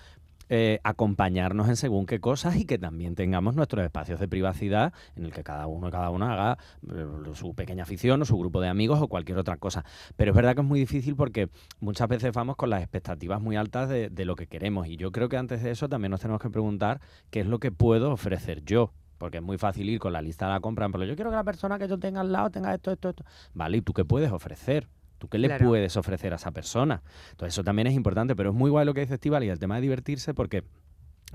eh, 0.49 0.81
acompañarnos 0.85 1.69
en 1.69 1.77
según 1.77 2.07
qué 2.07 2.21
cosas 2.21 2.57
y 2.57 2.65
que 2.65 2.79
también 2.79 3.15
tengamos 3.15 3.55
nuestros 3.55 3.85
espacios 3.85 4.21
de 4.21 4.29
privacidad 4.29 4.93
en 5.17 5.25
el 5.25 5.33
que 5.33 5.43
cada 5.43 5.67
uno 5.67 5.91
cada 5.91 6.11
uno 6.11 6.27
haga 6.27 6.59
eh, 6.91 7.07
su 7.35 7.55
pequeña 7.55 7.85
afición 7.85 8.23
o 8.23 8.25
su 8.25 8.39
grupo 8.39 8.61
de 8.61 8.69
amigos 8.69 9.01
o 9.01 9.09
cualquier 9.09 9.39
otra 9.39 9.57
cosa. 9.57 9.85
Pero 10.17 10.33
es 10.33 10.37
verdad 10.37 10.55
que 10.55 10.61
es 10.61 10.67
muy 10.67 10.81
difícil 10.81 11.17
porque 11.17 11.49
muchas 11.81 12.09
veces 12.09 12.33
vamos 12.33 12.57
con 12.57 12.71
las 12.71 12.81
expectativas 12.81 13.41
muy 13.41 13.57
altas 13.57 13.89
de, 13.89 14.11
de 14.11 14.25
lo 14.25 14.37
que 14.37 14.47
queremos 14.47 14.87
y 14.87 14.97
yo 14.97 15.13
creo 15.13 15.29
que 15.29 15.37
antes 15.37 15.63
de 15.63 15.71
eso 15.71 15.89
también 15.89 16.11
nos 16.11 16.21
tenemos 16.21 16.41
que 16.41 16.51
preguntar 16.51 17.01
qué 17.31 17.41
es 17.41 17.47
lo 17.47 17.59
que 17.59 17.73
puedo 17.73 18.13
ofrecer 18.13 18.63
yo. 18.65 18.93
Porque 19.19 19.39
es 19.39 19.43
muy 19.43 19.59
fácil 19.59 19.89
ir 19.89 20.01
con 20.01 20.13
la 20.13 20.21
lista 20.21 20.47
de 20.47 20.53
la 20.53 20.61
compra, 20.61 20.89
pero 20.89 21.05
yo 21.05 21.15
quiero 21.15 21.31
que 21.31 21.37
la 21.37 21.45
persona 21.45 21.79
que 21.79 21.89
yo 21.89 21.99
tenga 21.99 22.21
al 22.21 22.33
lado 22.33 22.51
tenga 22.51 22.75
esto, 22.75 22.91
esto, 22.91 23.11
esto. 23.11 23.25
Vale, 23.55 23.79
¿y 23.79 23.81
tú 23.81 23.93
qué 23.93 24.05
puedes 24.05 24.31
ofrecer? 24.33 24.89
¿Tú 25.25 25.29
qué 25.31 25.39
le 25.39 25.49
Claro. 25.49 25.69
puedes 25.69 25.97
ofrecer 25.97 26.35
a 26.35 26.37
esa 26.37 26.51
persona? 26.51 27.03
Entonces 27.31 27.55
eso 27.55 27.65
también 27.65 27.87
es 27.87 27.95
importante, 27.95 28.37
pero 28.37 28.51
es 28.51 28.55
muy 28.55 28.71
guay 28.71 28.85
lo 28.85 28.93
que 28.93 29.01
dice 29.01 29.15
Estival 29.15 29.43
y 29.43 29.49
el 29.49 29.59
tema 29.59 29.77
de 29.77 29.81
divertirse 29.81 30.35
porque 30.35 30.65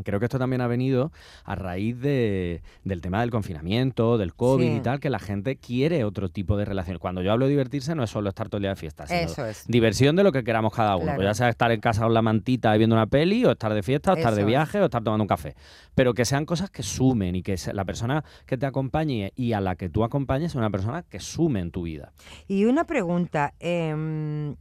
creo 0.03 0.19
que 0.19 0.25
esto 0.25 0.39
también 0.39 0.61
ha 0.61 0.67
venido 0.67 1.11
a 1.43 1.55
raíz 1.55 1.99
de, 1.99 2.61
del 2.83 3.01
tema 3.01 3.21
del 3.21 3.31
confinamiento, 3.31 4.17
del 4.17 4.33
COVID 4.33 4.65
Sí. 4.65 4.75
y 4.77 4.79
tal, 4.81 4.99
que 4.99 5.09
la 5.09 5.19
gente 5.19 5.55
quiere 5.57 6.03
otro 6.03 6.29
tipo 6.29 6.57
de 6.57 6.65
relación. 6.65 6.97
Cuando 6.99 7.21
yo 7.21 7.31
hablo 7.31 7.45
de 7.45 7.51
divertirse 7.51 7.95
no 7.95 8.03
es 8.03 8.09
solo 8.09 8.29
estar 8.29 8.49
todo 8.49 8.57
el 8.57 8.63
día 8.63 8.69
de 8.71 8.75
fiesta, 8.75 9.07
sino 9.07 9.19
Eso 9.19 9.45
es. 9.45 9.65
diversión 9.67 10.15
de 10.15 10.23
lo 10.23 10.31
que 10.31 10.43
queramos 10.43 10.73
cada 10.73 10.95
uno. 10.95 11.03
Claro. 11.05 11.17
Pues 11.17 11.27
ya 11.27 11.33
sea 11.33 11.49
estar 11.49 11.71
en 11.71 11.79
casa 11.81 12.03
con 12.03 12.13
la 12.13 12.21
mantita 12.21 12.73
y 12.75 12.77
viendo 12.77 12.95
una 12.95 13.07
peli, 13.07 13.45
o 13.45 13.51
estar 13.51 13.73
de 13.73 13.83
fiesta, 13.83 14.13
o 14.13 14.15
estar 14.17 14.33
de 14.35 14.41
es. 14.41 14.47
viaje, 14.47 14.79
o 14.81 14.85
estar 14.85 15.03
tomando 15.03 15.23
un 15.23 15.27
café. 15.27 15.55
Pero 15.95 16.13
que 16.13 16.25
sean 16.25 16.45
cosas 16.45 16.69
que 16.69 16.83
sumen 16.83 17.35
y 17.35 17.41
que 17.43 17.55
la 17.73 17.85
persona 17.85 18.23
que 18.45 18.57
te 18.57 18.65
acompañe 18.65 19.31
y 19.35 19.53
a 19.53 19.61
la 19.61 19.75
que 19.75 19.89
tú 19.89 20.03
acompañes 20.03 20.51
sea 20.51 20.59
una 20.59 20.69
persona 20.69 21.03
que 21.03 21.19
sume 21.19 21.59
en 21.59 21.71
tu 21.71 21.83
vida. 21.83 22.11
Y 22.47 22.65
una 22.65 22.83
pregunta. 22.85 23.53
em, 23.59 24.55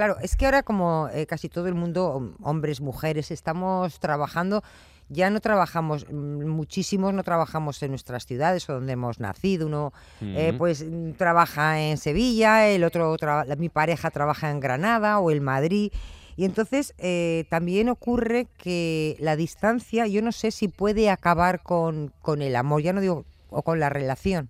claro, 0.00 0.16
es 0.22 0.34
que 0.36 0.46
ahora 0.46 0.62
como 0.62 1.08
eh, 1.12 1.26
casi 1.26 1.48
todo 1.48 1.66
el 1.68 1.74
mundo, 1.74 2.14
hom- 2.18 2.34
hombres, 2.42 2.80
mujeres, 2.80 3.30
estamos 3.30 4.00
trabajando, 4.00 4.62
ya 5.10 5.28
no 5.28 5.40
trabajamos, 5.40 6.06
mm, 6.10 6.46
muchísimos 6.46 7.12
no 7.12 7.22
trabajamos 7.22 7.82
en 7.82 7.90
nuestras 7.90 8.24
ciudades 8.26 8.68
o 8.70 8.74
donde 8.74 8.92
hemos 8.92 9.20
nacido. 9.20 9.66
Uno 9.66 9.92
eh, 10.22 10.52
Mm. 10.52 10.58
pues 10.58 10.84
mm, 10.88 11.12
trabaja 11.18 11.80
en 11.80 11.98
Sevilla, 11.98 12.66
el 12.68 12.82
otro, 12.84 13.16
mi 13.58 13.68
pareja 13.68 14.10
trabaja 14.10 14.50
en 14.50 14.60
Granada 14.60 15.18
o 15.18 15.30
en 15.30 15.42
Madrid. 15.42 15.92
Y 16.36 16.44
entonces 16.46 16.94
eh, 16.96 17.44
también 17.50 17.88
ocurre 17.90 18.46
que 18.56 19.16
la 19.20 19.36
distancia, 19.36 20.06
yo 20.06 20.22
no 20.22 20.32
sé 20.32 20.50
si 20.52 20.68
puede 20.68 21.10
acabar 21.10 21.62
con, 21.62 22.12
con 22.22 22.40
el 22.40 22.56
amor, 22.56 22.80
ya 22.82 22.92
no 22.94 23.00
digo, 23.02 23.24
o 23.50 23.62
con 23.62 23.78
la 23.80 23.90
relación. 23.90 24.48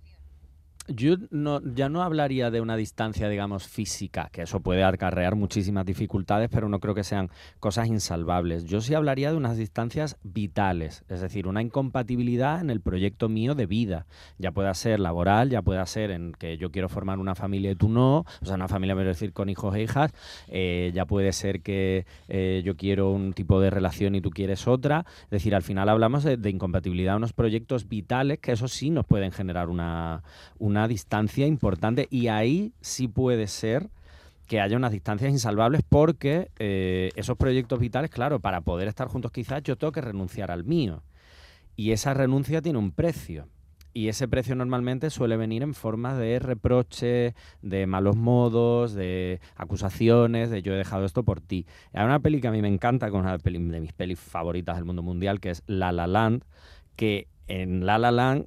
Yo 0.92 1.14
no, 1.30 1.60
ya 1.62 1.88
no 1.88 2.02
hablaría 2.02 2.50
de 2.50 2.60
una 2.60 2.74
distancia, 2.74 3.28
digamos, 3.28 3.68
física, 3.68 4.28
que 4.32 4.42
eso 4.42 4.58
puede 4.58 4.82
acarrear 4.82 5.36
muchísimas 5.36 5.86
dificultades, 5.86 6.48
pero 6.50 6.68
no 6.68 6.80
creo 6.80 6.96
que 6.96 7.04
sean 7.04 7.30
cosas 7.60 7.86
insalvables. 7.86 8.64
Yo 8.64 8.80
sí 8.80 8.94
hablaría 8.94 9.30
de 9.30 9.36
unas 9.36 9.56
distancias 9.56 10.16
vitales, 10.24 11.04
es 11.08 11.20
decir, 11.20 11.46
una 11.46 11.62
incompatibilidad 11.62 12.60
en 12.60 12.70
el 12.70 12.80
proyecto 12.80 13.28
mío 13.28 13.54
de 13.54 13.66
vida. 13.66 14.06
Ya 14.38 14.50
pueda 14.50 14.74
ser 14.74 14.98
laboral, 14.98 15.48
ya 15.50 15.62
pueda 15.62 15.86
ser 15.86 16.10
en 16.10 16.32
que 16.32 16.58
yo 16.58 16.72
quiero 16.72 16.88
formar 16.88 17.20
una 17.20 17.36
familia 17.36 17.70
y 17.70 17.76
tú 17.76 17.88
no, 17.88 18.24
o 18.42 18.44
sea, 18.44 18.56
una 18.56 18.66
familia, 18.66 18.96
quiero 18.96 19.10
decir, 19.10 19.32
con 19.32 19.48
hijos 19.48 19.76
e 19.76 19.82
hijas, 19.82 20.10
eh, 20.48 20.90
ya 20.92 21.06
puede 21.06 21.32
ser 21.32 21.62
que 21.62 22.04
eh, 22.26 22.62
yo 22.64 22.76
quiero 22.76 23.12
un 23.12 23.32
tipo 23.32 23.60
de 23.60 23.70
relación 23.70 24.16
y 24.16 24.20
tú 24.20 24.30
quieres 24.30 24.66
otra. 24.66 25.06
Es 25.22 25.30
decir, 25.30 25.54
al 25.54 25.62
final 25.62 25.88
hablamos 25.88 26.24
de, 26.24 26.36
de 26.36 26.50
incompatibilidad, 26.50 27.16
unos 27.16 27.32
proyectos 27.32 27.88
vitales 27.88 28.40
que 28.40 28.50
eso 28.50 28.66
sí 28.66 28.90
nos 28.90 29.06
pueden 29.06 29.30
generar 29.30 29.68
una, 29.68 30.24
una 30.58 30.79
distancia 30.88 31.46
importante 31.46 32.06
y 32.10 32.28
ahí 32.28 32.72
sí 32.80 33.08
puede 33.08 33.46
ser 33.46 33.90
que 34.46 34.60
haya 34.60 34.76
unas 34.76 34.90
distancias 34.90 35.30
insalvables 35.30 35.82
porque 35.88 36.50
eh, 36.58 37.10
esos 37.14 37.36
proyectos 37.36 37.78
vitales, 37.78 38.10
claro, 38.10 38.40
para 38.40 38.62
poder 38.62 38.88
estar 38.88 39.06
juntos 39.06 39.30
quizás 39.30 39.62
yo 39.62 39.76
tengo 39.76 39.92
que 39.92 40.00
renunciar 40.00 40.50
al 40.50 40.64
mío. 40.64 41.04
Y 41.76 41.92
esa 41.92 42.14
renuncia 42.14 42.60
tiene 42.60 42.78
un 42.78 42.90
precio. 42.90 43.46
Y 43.92 44.08
ese 44.08 44.28
precio 44.28 44.54
normalmente 44.54 45.10
suele 45.10 45.36
venir 45.36 45.62
en 45.62 45.72
forma 45.74 46.16
de 46.16 46.38
reproche, 46.38 47.34
de 47.62 47.86
malos 47.86 48.16
modos, 48.16 48.92
de 48.94 49.40
acusaciones, 49.56 50.50
de 50.50 50.62
yo 50.62 50.74
he 50.74 50.76
dejado 50.76 51.04
esto 51.04 51.24
por 51.24 51.40
ti. 51.40 51.66
Hay 51.92 52.04
una 52.04 52.20
peli 52.20 52.40
que 52.40 52.48
a 52.48 52.52
mí 52.52 52.60
me 52.60 52.68
encanta, 52.68 53.06
que 53.06 53.16
es 53.16 53.20
una 53.20 53.38
de 53.38 53.80
mis 53.80 53.92
pelis 53.92 54.18
favoritas 54.18 54.76
del 54.76 54.84
mundo 54.84 55.02
mundial, 55.02 55.40
que 55.40 55.50
es 55.50 55.62
La 55.66 55.90
La 55.90 56.06
Land, 56.06 56.44
que 56.94 57.28
en 57.48 57.86
La 57.86 57.98
La 57.98 58.10
Land 58.10 58.46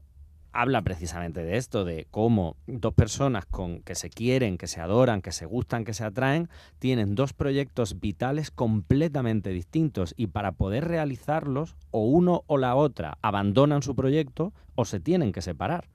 habla 0.54 0.82
precisamente 0.84 1.44
de 1.44 1.58
esto, 1.58 1.84
de 1.84 2.08
cómo 2.10 2.56
dos 2.68 2.94
personas 2.94 3.46
con, 3.46 3.82
que 3.82 3.96
se 3.96 4.10
quieren, 4.10 4.58
que 4.58 4.68
se 4.68 4.80
adoran, 4.80 5.22
que 5.22 5.32
se 5.32 5.46
gustan, 5.46 5.84
que 5.84 5.94
se 5.94 6.06
atraen, 6.06 6.50
tienen 6.80 7.16
dos 7.16 7.34
proyectos 7.34 8.00
vitales 8.00 8.52
completamente 8.52 9.50
distintos 9.50 10.13
y 10.16 10.28
para 10.28 10.54
poder 10.54 10.88
realizarlos, 10.88 11.76
o 11.92 12.06
uno 12.06 12.44
o 12.48 12.58
la 12.58 12.76
otra 12.76 13.18
abandonan 13.22 13.82
su 13.82 13.96
proyecto 13.96 14.54
o 14.76 14.86
se 14.86 15.00
tienen 15.00 15.32
que 15.32 15.42
separar. 15.42 15.89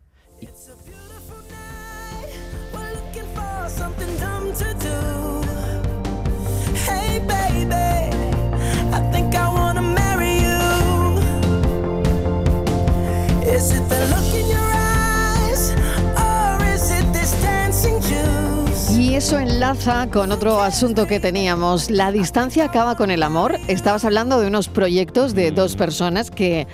Y 18.99 19.15
eso 19.15 19.39
enlaza 19.39 20.09
con 20.11 20.33
otro 20.33 20.61
asunto 20.61 21.07
que 21.07 21.21
teníamos. 21.21 21.91
La 21.91 22.11
distancia 22.13 22.65
acaba 22.65 22.97
con 22.97 23.11
el 23.11 23.23
amor. 23.23 23.57
Estabas 23.69 24.05
hablando 24.05 24.41
de 24.41 24.49
unos 24.49 24.69
proyectos 24.69 25.35
de 25.35 25.51
dos 25.51 25.77
personas 25.77 26.31
que, 26.31 26.67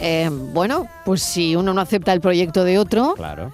eh, 0.00 0.30
bueno, 0.52 0.86
pues 1.04 1.22
si 1.22 1.56
uno 1.56 1.74
no 1.74 1.80
acepta 1.80 2.12
el 2.12 2.20
proyecto 2.20 2.64
de 2.64 2.78
otro, 2.78 3.14
Claro, 3.14 3.52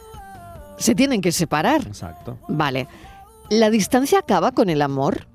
se 0.79 0.94
tienen 0.94 1.20
que 1.20 1.33
separar. 1.33 1.83
exacto. 1.87 2.38
Vale. 2.48 2.88
¿La 3.50 3.70
distancia 3.70 4.18
acaba 4.20 4.53
con 4.53 4.70
el 4.70 4.83
amor? 4.83 5.27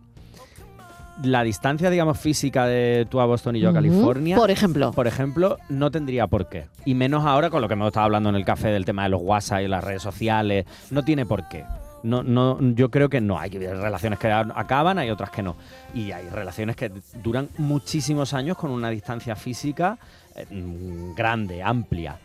La 1.24 1.44
distancia, 1.44 1.90
digamos, 1.90 2.20
física 2.20 2.66
de 2.66 3.08
tú 3.10 3.20
a 3.20 3.26
Boston 3.26 3.56
y 3.56 3.60
yo 3.60 3.70
a. 3.70 3.74
California. 3.74 4.36
Por 4.38 4.52
ejemplo. 4.52 4.92
Por 4.92 5.08
ejemplo, 5.08 5.58
no 5.70 5.92
tendría 5.92 6.28
por 6.28 6.48
qué. 6.50 6.68
Y 6.86 6.96
menos 6.96 7.26
ahora 7.26 7.50
con 7.50 7.62
lo 7.62 7.68
que 7.68 7.74
hemos 7.74 7.88
estado 7.88 8.06
hablando 8.06 8.30
en 8.30 8.36
el 8.36 8.46
café 8.46 8.70
del 8.70 8.86
tema 8.86 9.04
de 9.04 9.10
los 9.10 9.22
WhatsApp 9.22 9.62
y 9.62 9.68
las 9.68 9.84
redes 9.84 10.02
sociales. 10.02 10.66
No 10.92 11.04
tiene 11.04 11.26
por 11.26 11.48
qué. 11.48 11.66
No, 12.04 12.24
no, 12.24 12.58
yo 12.62 12.90
creo 12.90 13.10
que 13.10 13.22
no. 13.22 13.38
Hay 13.40 13.50
relaciones 13.50 14.20
que 14.20 14.32
acaban, 14.32 15.00
hay 15.00 15.10
otras 15.10 15.30
que 15.30 15.44
no. 15.44 15.56
Y 15.94 16.12
hay 16.12 16.30
relaciones 16.30 16.76
que 16.76 16.92
duran 17.22 17.50
muchísimos 17.58 18.34
años 18.34 18.58
con 18.58 18.72
una 18.72 18.90
distancia 18.90 19.36
física 19.36 19.98
eh, 20.36 20.46
mm, 20.50 21.16
grande, 21.16 21.62
amplia. 21.62 22.18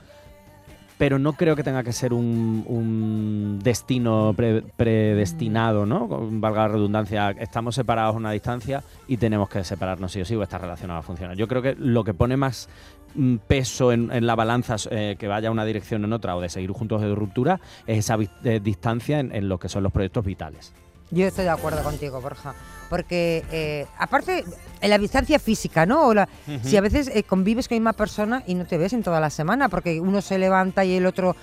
Pero 1.04 1.18
no 1.18 1.34
creo 1.34 1.54
que 1.54 1.62
tenga 1.62 1.82
que 1.82 1.92
ser 1.92 2.14
un, 2.14 2.64
un 2.66 3.58
destino 3.62 4.32
pre- 4.34 4.62
predestinado, 4.62 5.84
¿no? 5.84 6.08
Valga 6.08 6.62
la 6.62 6.68
redundancia, 6.68 7.30
estamos 7.32 7.74
separados 7.74 8.14
a 8.14 8.16
una 8.16 8.30
distancia 8.30 8.82
y 9.06 9.18
tenemos 9.18 9.50
que 9.50 9.62
separarnos 9.64 10.10
sí 10.12 10.22
o 10.22 10.24
sí 10.24 10.34
o 10.34 10.42
esta 10.42 10.56
relación 10.56 10.90
va 10.90 10.96
a 10.96 11.02
funcionar. 11.02 11.36
Yo 11.36 11.46
creo 11.46 11.60
que 11.60 11.74
lo 11.78 12.04
que 12.04 12.14
pone 12.14 12.38
más 12.38 12.70
mm, 13.16 13.36
peso 13.46 13.92
en, 13.92 14.10
en 14.12 14.26
la 14.26 14.34
balanza 14.34 14.76
eh, 14.90 15.16
que 15.18 15.28
vaya 15.28 15.50
una 15.50 15.66
dirección 15.66 16.00
o 16.04 16.06
en 16.06 16.14
otra 16.14 16.36
o 16.36 16.40
de 16.40 16.48
seguir 16.48 16.70
juntos 16.70 17.02
de 17.02 17.14
ruptura 17.14 17.60
es 17.86 17.98
esa 17.98 18.16
eh, 18.42 18.60
distancia 18.64 19.20
en 19.20 19.46
lo 19.46 19.58
que 19.58 19.68
son 19.68 19.82
los 19.82 19.92
proyectos 19.92 20.24
vitales. 20.24 20.72
Yo 21.10 21.26
estoy 21.26 21.44
de 21.44 21.50
acuerdo 21.50 21.82
contigo, 21.82 22.18
Borja. 22.22 22.54
Porque, 22.90 23.44
eh, 23.50 23.86
aparte, 23.98 24.44
en 24.80 24.90
la 24.90 24.98
distancia 24.98 25.38
física, 25.38 25.86
¿no? 25.86 26.08
O 26.08 26.14
la- 26.14 26.28
Si 26.62 26.76
a 26.76 26.80
veces 26.82 27.08
eh, 27.14 27.22
convives 27.22 27.68
con 27.68 27.76
la 27.76 27.80
misma 27.80 27.92
persona 27.94 28.42
y 28.46 28.54
no 28.54 28.66
te 28.66 28.76
ves 28.76 28.92
en 28.92 29.02
toda 29.02 29.18
la 29.20 29.30
semana, 29.30 29.68
porque 29.70 29.98
uno 30.00 30.20
se 30.20 30.38
levanta 30.38 30.84
y 30.84 30.94
el 30.94 31.06
otro, 31.06 31.34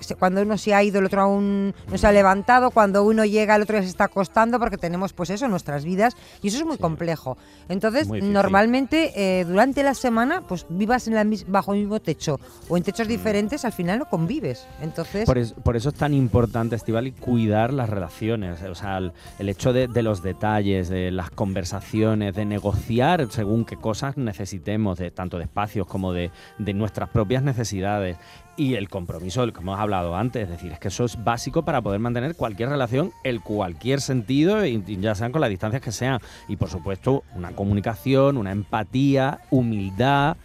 se- 0.00 0.14
cuando 0.14 0.42
uno 0.42 0.56
se 0.58 0.74
ha 0.74 0.82
ido, 0.82 1.00
el 1.00 1.06
otro 1.06 1.22
aún 1.22 1.74
no 1.90 1.98
se 1.98 2.06
ha 2.06 2.12
levantado, 2.12 2.70
cuando 2.70 3.02
uno 3.02 3.24
llega, 3.24 3.56
el 3.56 3.62
otro 3.62 3.76
ya 3.78 3.82
se 3.82 3.88
está 3.88 4.04
acostando, 4.04 4.58
porque 4.60 4.78
tenemos, 4.78 5.12
pues 5.12 5.30
eso, 5.30 5.48
nuestras 5.48 5.84
vidas, 5.84 6.16
y 6.40 6.48
eso 6.48 6.58
es 6.58 6.64
muy 6.64 6.76
Sí. 6.76 6.82
complejo. 6.82 7.36
Entonces, 7.68 8.06
Muy 8.06 8.20
normalmente, 8.22 9.12
eh, 9.40 9.44
durante 9.44 9.82
la 9.82 9.94
semana, 9.94 10.42
pues 10.42 10.66
vivas 10.68 11.08
en 11.08 11.14
la 11.14 11.24
bajo 11.48 11.72
el 11.74 11.80
mismo 11.80 12.00
techo 12.00 12.38
o 12.68 12.76
en 12.76 12.82
Mm. 12.82 12.84
techos 12.84 13.08
diferentes, 13.08 13.64
al 13.64 13.72
final 13.72 13.98
no 13.98 14.04
convives. 14.08 14.66
Entonces, 14.80 15.24
Por, 15.26 15.38
es- 15.38 15.52
por 15.52 15.76
eso 15.76 15.88
es 15.88 15.94
tan 15.96 16.14
importante, 16.14 16.76
Estival, 16.76 17.12
cuidar 17.18 17.72
las 17.72 17.88
relaciones. 17.88 18.62
O 18.62 18.74
sea, 18.74 18.98
el, 18.98 19.12
el 19.38 19.48
hecho 19.48 19.72
de, 19.72 19.88
de 19.88 20.02
los 20.02 20.22
detalles, 20.22 20.83
de 20.88 21.10
las 21.10 21.30
conversaciones, 21.30 22.34
de 22.34 22.44
negociar 22.44 23.26
según 23.30 23.64
qué 23.64 23.76
cosas 23.76 24.16
necesitemos, 24.16 24.98
de, 24.98 25.10
tanto 25.10 25.38
de 25.38 25.44
espacios 25.44 25.86
como 25.86 26.12
de, 26.12 26.30
de 26.58 26.74
nuestras 26.74 27.08
propias 27.08 27.42
necesidades. 27.42 28.16
Y 28.56 28.74
el 28.74 28.88
compromiso 28.88 29.40
del 29.40 29.52
que 29.52 29.60
hemos 29.60 29.80
hablado 29.80 30.14
antes, 30.16 30.44
es 30.44 30.48
decir, 30.48 30.72
es 30.72 30.78
que 30.78 30.88
eso 30.88 31.04
es 31.04 31.22
básico 31.22 31.64
para 31.64 31.82
poder 31.82 31.98
mantener 31.98 32.36
cualquier 32.36 32.68
relación 32.68 33.12
en 33.24 33.40
cualquier 33.40 34.00
sentido, 34.00 34.64
ya 34.64 35.14
sean 35.14 35.32
con 35.32 35.40
las 35.40 35.50
distancias 35.50 35.82
que 35.82 35.90
sean. 35.90 36.20
Y 36.46 36.56
por 36.56 36.70
supuesto, 36.70 37.24
una 37.34 37.50
comunicación, 37.52 38.36
una 38.36 38.52
empatía, 38.52 39.40
humildad. 39.50 40.36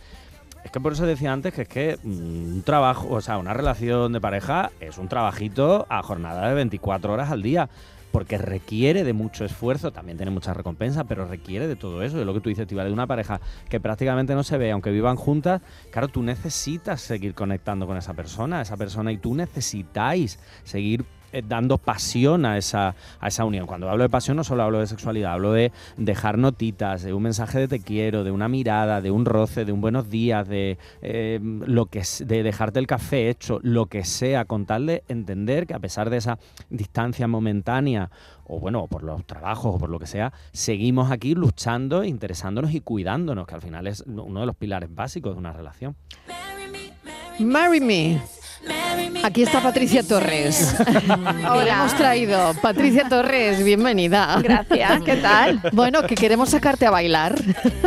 Es 0.64 0.72
que 0.72 0.80
por 0.80 0.94
eso 0.94 1.06
decía 1.06 1.32
antes 1.32 1.54
que 1.54 1.62
es 1.62 1.68
que 1.68 2.00
mm, 2.02 2.56
un 2.56 2.64
trabajo, 2.64 3.08
o 3.10 3.22
sea, 3.22 3.38
una 3.38 3.54
relación 3.54 4.12
de 4.12 4.20
pareja 4.20 4.72
es 4.80 4.98
un 4.98 5.08
trabajito 5.08 5.86
a 5.90 6.02
jornada 6.02 6.48
de 6.50 6.56
24 6.56 7.14
horas 7.14 7.30
al 7.30 7.44
día. 7.44 7.70
Porque 8.12 8.38
requiere 8.38 9.04
de 9.04 9.14
mucho 9.14 9.46
esfuerzo, 9.46 9.92
también 9.92 10.18
tiene 10.18 10.32
mucha 10.32 10.54
recompensa, 10.54 11.04
pero 11.04 11.26
requiere 11.26 11.68
de 11.68 11.76
todo 11.76 12.02
eso. 12.02 12.20
Es 12.20 12.26
lo 12.26 12.34
que 12.34 12.42
tú 12.42 12.50
dices, 12.50 12.68
Tibal, 12.68 12.88
de 12.88 12.94
una 12.94 13.08
pareja 13.08 13.40
que 13.70 13.80
prácticamente 13.80 14.34
no 14.34 14.44
se 14.44 14.58
ve, 14.58 14.72
aunque 14.72 14.92
vivan 14.92 15.16
juntas, 15.16 15.62
claro, 15.92 16.08
tú 16.08 16.24
necesitas 16.24 17.02
seguir 17.02 17.34
conectando 17.34 17.86
con 17.86 17.98
esa 17.98 18.14
persona, 18.14 18.62
esa 18.62 18.78
persona, 18.78 19.12
y 19.12 19.18
tú 19.18 19.36
necesitáis 19.36 20.40
seguir 20.64 21.06
dando 21.48 21.78
pasión 21.78 22.46
a 22.46 22.58
esa, 22.58 22.96
a 23.20 23.28
esa 23.28 23.46
unión. 23.46 23.68
Cuando 23.68 23.90
hablo 23.90 24.04
de 24.04 24.10
pasión 24.10 24.38
no 24.38 24.44
solo 24.44 24.64
hablo 24.64 24.80
de 24.80 24.88
sexualidad, 24.88 25.34
hablo 25.34 25.54
de 25.54 25.72
dejar 25.98 26.38
notitas, 26.38 27.04
de 27.04 27.14
un 27.14 27.24
mensaje 27.24 27.60
de 27.60 27.68
te 27.68 27.80
quiero, 27.80 28.24
de 28.24 28.32
una 28.32 28.48
mirada, 28.48 29.02
de 29.02 29.12
un 29.12 29.26
roce, 29.26 29.66
de 29.66 29.72
un 29.72 29.82
buenos 29.82 30.10
días, 30.10 30.48
de 30.48 30.78
eh, 31.02 31.40
lo 31.42 31.86
que 31.86 32.04
de 32.26 32.44
dejarte 32.44 32.80
el 32.80 32.88
café 32.88 33.30
hecho, 33.30 33.60
lo 33.64 33.88
que 33.88 34.04
sea, 34.06 34.46
con 34.46 34.66
tal 34.66 34.86
de 34.86 35.04
entender 35.08 35.68
que 35.68 35.74
a 35.74 35.80
pesar 35.80 36.10
de 36.10 36.18
esa 36.18 36.40
distancia 36.70 37.28
momentánea 37.28 38.10
o 38.50 38.60
bueno, 38.60 38.88
por 38.88 39.04
los 39.04 39.26
trabajos 39.26 39.76
o 39.76 39.78
por 39.78 39.90
lo 39.90 40.00
que 40.00 40.08
sea, 40.08 40.34
seguimos 40.52 41.12
aquí 41.12 41.36
luchando, 41.36 42.04
interesándonos 42.04 42.74
y 42.74 42.82
cuidándonos, 42.82 43.46
que 43.46 43.54
al 43.54 43.62
final 43.62 43.86
es 43.86 44.04
uno 44.08 44.40
de 44.40 44.46
los 44.48 44.56
pilares 44.56 44.94
básicos 44.94 45.34
de 45.34 45.40
una 45.40 45.54
relación. 45.54 45.96
Marry 47.40 47.80
me. 47.80 48.39
Aquí 49.24 49.44
está 49.44 49.62
Patricia 49.62 50.04
Torres. 50.04 50.76
Hola. 51.50 51.74
hemos 51.74 51.96
traído. 51.96 52.54
Patricia 52.62 53.08
Torres, 53.10 53.64
bienvenida. 53.64 54.40
Gracias, 54.42 55.02
¿qué 55.04 55.18
tal? 55.18 55.62
Bueno, 55.74 56.04
que 56.04 56.16
queremos 56.16 56.50
sacarte 56.50 56.86
a 56.86 56.92
bailar. 56.92 57.36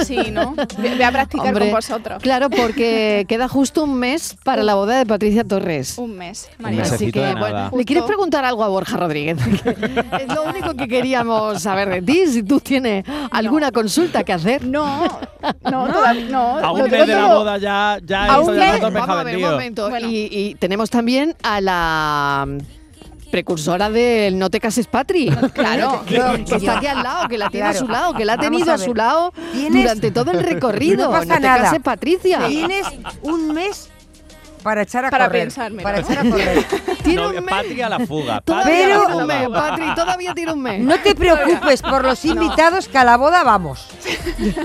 Sí, 0.04 0.30
¿no? 0.30 0.54
Voy 0.78 1.02
a 1.02 1.10
practicar 1.10 1.48
Hombre, 1.48 1.66
con 1.66 1.74
vosotros. 1.74 2.22
Claro, 2.22 2.50
porque 2.50 3.24
queda 3.28 3.48
justo 3.48 3.84
un 3.84 3.98
mes 3.98 4.36
para 4.44 4.62
la 4.62 4.74
boda 4.74 4.98
de 4.98 5.06
Patricia 5.06 5.44
Torres. 5.44 5.96
Un 5.98 6.16
mes, 6.16 6.48
María. 6.58 6.82
Así 6.82 7.10
que, 7.10 7.20
de 7.20 7.34
bueno, 7.34 7.56
nada. 7.56 7.70
¿le 7.74 7.84
quieres 7.84 8.04
preguntar 8.04 8.44
algo 8.44 8.62
a 8.62 8.68
Borja 8.68 8.96
Rodríguez? 8.96 9.38
es 10.20 10.28
lo 10.28 10.44
único 10.44 10.74
que 10.74 10.86
queríamos 10.88 11.62
saber 11.62 11.88
de 11.88 12.02
ti, 12.02 12.26
si 12.26 12.42
tú 12.42 12.60
tienes 12.60 13.04
alguna 13.30 13.72
consulta 13.72 14.22
que 14.24 14.32
hacer. 14.32 14.64
No, 14.64 15.08
no, 15.70 15.86
todavía 15.92 16.24
no. 16.30 16.58
A 16.58 16.72
un 16.72 16.82
mes 16.82 16.90
de 16.90 17.06
la 17.06 17.34
boda 17.34 17.58
ya, 17.58 17.98
ya 18.04 18.24
A 18.26 18.40
un 18.40 18.56
mes- 18.56 18.80
Vamos 18.80 19.08
a 19.08 19.24
ver, 19.24 19.36
un 19.36 19.42
momento. 19.42 19.90
Bueno. 19.90 20.08
Y, 20.08 20.28
y 20.30 20.54
tenemos 20.56 20.90
también 20.90 21.34
a 21.42 21.60
la 21.60 22.46
precursora 23.30 23.88
del 23.88 24.38
No 24.38 24.50
te 24.50 24.60
cases 24.60 24.86
Patri. 24.86 25.30
Claro. 25.54 26.02
que, 26.06 26.44
que 26.46 26.56
está 26.56 26.76
aquí 26.76 26.86
al 26.86 27.02
lado, 27.02 27.28
que 27.28 27.38
la 27.38 27.48
tiene 27.48 27.66
a 27.68 27.70
Claro. 27.70 27.86
su 27.86 27.90
lado, 27.92 28.14
que 28.14 28.24
la 28.24 28.34
ha 28.34 28.38
tenido 28.38 28.70
a 28.70 28.74
a 28.74 28.78
su 28.78 28.94
lado 28.94 29.32
Tienes- 29.54 29.82
durante 29.82 30.10
todo 30.10 30.30
el 30.32 30.42
recorrido. 30.44 31.06
No 31.06 31.12
pasa 31.12 31.34
te 31.36 31.40
nada. 31.40 31.62
cases 31.64 31.80
Patricia. 31.82 32.40
Tienes 32.46 32.86
un 33.22 33.52
mes 33.54 33.88
para 34.62 34.82
echar 34.82 35.04
a 35.06 35.10
Para 35.10 35.26
correr. 35.26 35.42
pensármelo. 35.44 35.82
Para 35.82 36.00
echar 36.00 36.18
a 36.26 36.30
correr. 36.30 36.64
Tiene 37.02 37.22
No, 37.22 37.28
un 37.30 37.34
mes. 37.34 37.44
Patri 37.54 37.82
a 37.82 37.88
la 37.88 37.98
fuga. 38.06 38.40
Todavía 38.40 38.72
Pero- 38.86 39.00
tiene 39.06 39.16
un 39.22 39.26
mes. 39.26 39.48
Patri, 39.48 39.94
todavía 39.94 40.34
tiene 40.34 40.52
un 40.52 40.62
mes. 40.62 40.80
No 40.80 40.98
te 41.00 41.14
preocupes 41.14 41.82
por 41.82 42.04
los 42.04 42.24
invitados 42.24 42.88
que 42.88 42.98
a 42.98 43.04
la 43.04 43.16
boda 43.16 43.42
vamos. 43.42 43.88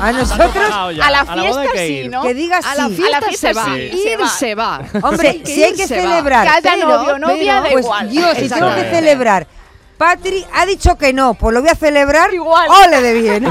A 0.00 0.12
nosotros, 0.12 0.96
ya. 0.96 1.06
A 1.06 1.10
la 1.10 1.24
boda 1.24 1.32
hay 1.34 1.40
fiesta 1.52 1.72
que 1.72 1.86
sí, 1.86 1.92
ir. 1.94 2.10
¿no? 2.10 2.22
que 2.22 2.34
digas 2.34 2.64
A 2.66 2.74
la 2.74 2.86
sí. 2.88 2.94
fiesta, 2.96 3.16
A 3.16 3.20
la 3.20 3.26
fiesta 3.26 3.48
se 3.48 3.54
va. 3.54 3.64
sí, 3.64 3.80
Ir 3.80 4.28
se 4.28 4.54
va. 4.54 4.80
Hombre, 5.02 5.32
Sí, 5.44 5.54
si 5.54 5.64
hay 5.64 5.70
ir 5.70 5.76
que 5.76 5.86
se 5.88 5.96
va. 5.96 6.02
celebrar. 6.02 6.42
Que 6.44 6.48
haya 6.68 6.74
Pero- 6.74 6.98
novio 6.98 7.14
o 7.14 7.18
novia, 7.18 7.54
da 7.54 7.62
pero- 7.62 7.72
Pues 7.74 7.84
igual. 7.84 8.10
yo, 8.10 8.20
si 8.20 8.20
tengo 8.20 8.34
que 8.34 8.44
Exactamente. 8.44 8.90
celebrar, 8.90 9.46
Patri 9.96 10.46
ha 10.54 10.64
dicho 10.66 10.96
que 10.96 11.12
no, 11.12 11.34
pues 11.34 11.52
lo 11.54 11.60
voy 11.60 11.70
a 11.70 11.74
celebrar. 11.74 12.32
Igual. 12.32 12.68
¡Ole 12.86 13.00
de 13.02 13.12
bien! 13.14 13.44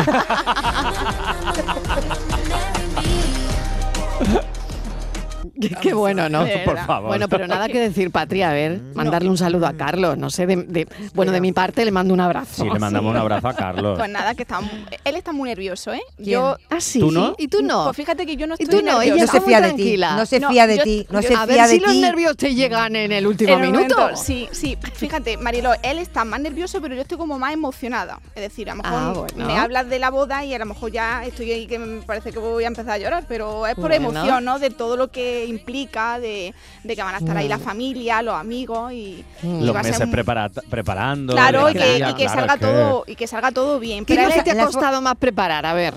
Qué 5.82 5.94
bueno, 5.94 6.30
¿no? 6.30 6.46
Por 6.66 6.78
favor. 6.86 7.08
Bueno, 7.10 7.28
pero 7.28 7.48
nada 7.48 7.68
que 7.68 7.80
decir, 7.80 8.12
Patri. 8.12 8.42
A 8.42 8.52
ver, 8.52 8.80
mandarle 8.94 9.30
un 9.30 9.38
saludo 9.38 9.66
a 9.68 9.74
Carlos. 9.74 10.18
No 10.18 10.30
sé, 10.30 10.46
de, 10.46 10.56
de- 10.58 10.88
bueno, 11.14 11.32
de 11.32 11.42
mi 11.42 11.52
parte 11.52 11.84
le 11.86 11.92
mando 11.92 12.14
un 12.14 12.20
abrazo. 12.20 12.64
Sí, 12.64 12.70
le 12.70 12.80
mandamos 12.80 13.12
un 13.12 13.18
abrazo 13.18 13.48
a 13.48 13.54
Carlos. 13.54 13.98
Pues 13.98 14.10
nada, 14.10 14.36
que 14.36 14.44
está, 14.44 14.62
mu- 14.62 14.70
él 15.04 15.16
está 15.16 15.32
muy 15.32 15.50
nervioso, 15.50 15.94
¿eh? 15.94 16.02
Yo, 16.18 16.58
¿Ah, 16.70 16.80
sí? 16.80 17.00
¿Tú 17.00 17.12
no? 17.12 17.36
¿Y 17.38 17.48
tú 17.48 17.62
no? 17.64 17.86
Pues 17.86 17.98
fíjate 17.98 18.26
que 18.26 18.36
yo 18.36 18.46
no 18.48 18.56
¿Y 18.58 18.64
estoy 18.64 18.80
tú 18.80 18.86
no? 18.86 19.00
nerviosa. 19.00 19.16
Ella 19.16 19.26
No 19.26 19.32
se 19.32 19.42
fía 19.42 19.62
de 19.62 19.74
ti, 19.74 19.98
no 19.98 20.26
se 20.26 20.40
No, 20.40 20.50
fía 20.50 20.68
de 20.68 20.78
ti, 20.80 21.08
no 21.10 21.22
se 21.22 21.28
a 21.34 21.46
fía 21.46 21.46
ver 21.46 21.68
de 21.68 21.74
si 21.74 21.80
los 21.80 21.92
ti. 21.92 22.02
nervios 22.02 22.38
te 22.38 22.54
llegan 22.56 22.96
en 22.96 23.12
el 23.12 23.26
último 23.28 23.54
En 23.54 23.64
el 23.64 23.72
minuto. 23.72 23.98
momento, 23.98 24.22
sí, 24.22 24.48
sí. 24.52 24.78
Fíjate, 24.94 25.38
Marilo, 25.38 25.72
él 25.84 25.98
está 26.00 26.24
más 26.26 26.40
nervioso, 26.40 26.82
pero 26.82 26.96
yo 26.96 27.02
estoy 27.02 27.18
como 27.18 27.40
más 27.40 27.54
emocionada. 27.54 28.20
Es 28.36 28.42
decir, 28.42 28.70
a 28.70 28.76
lo 28.76 28.84
mejor 28.84 29.00
Ah, 29.00 29.14
bueno. 29.14 29.46
me 29.48 29.58
hablas 29.58 29.90
de 29.90 30.00
la 30.00 30.10
boda 30.12 30.46
y 30.46 30.54
a 30.54 30.60
lo 30.60 30.66
mejor 30.66 30.92
ya 30.92 31.24
estoy 31.26 31.52
ahí 31.52 31.68
que 31.68 31.80
me 31.80 32.02
parece 32.02 32.32
que 32.32 32.40
voy 32.40 32.64
a 32.64 32.68
empezar 32.68 32.92
a 32.94 32.98
llorar, 32.98 33.26
pero 33.28 33.66
es 33.68 33.76
por 33.76 33.90
Bueno. 33.90 34.10
emoción, 34.10 34.46
¿no? 34.46 34.60
De 34.60 34.70
todo 34.70 34.98
lo 34.98 35.10
que 35.10 35.46
implica 35.48 36.20
de, 36.20 36.54
de 36.84 36.96
que 36.96 37.04
van 37.04 37.16
a 37.16 37.18
estar 37.20 37.36
ahí 37.38 37.48
la 37.48 37.60
familia, 37.60 38.22
los 38.22 38.36
amigos 38.36 38.92
y, 38.94 39.24
y 39.44 39.62
Los 39.62 39.76
va 39.76 39.80
a 39.80 39.84
ser 39.84 39.94
meses 39.94 40.08
un- 40.08 40.12
prepara- 40.14 40.50
preparando. 40.70 41.34
Claro, 41.34 41.70
y 41.70 41.74
que, 41.74 41.80
tía, 41.80 42.10
y 42.10 42.14
que 42.14 42.26
claro, 42.26 42.40
salga 42.40 42.54
es 42.54 42.60
que- 42.60 42.66
todo 42.66 43.04
y 43.08 43.16
que 43.16 43.28
salga 43.28 43.52
todo 43.52 43.80
bien. 43.80 44.06
¿Qué 44.06 44.16
Pero 44.16 44.44
te 44.44 44.52
ha 44.52 44.66
costado 44.66 45.02
más 45.02 45.16
preparar? 45.16 45.66
A 45.66 45.74
ver. 45.74 45.94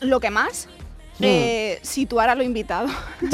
lo 0.00 0.18
que 0.20 0.30
más 0.30 0.68
Mm. 1.18 1.24
eh, 1.24 1.78
situar 1.82 2.30
a 2.30 2.34
los 2.34 2.44
invitados. 2.44 2.90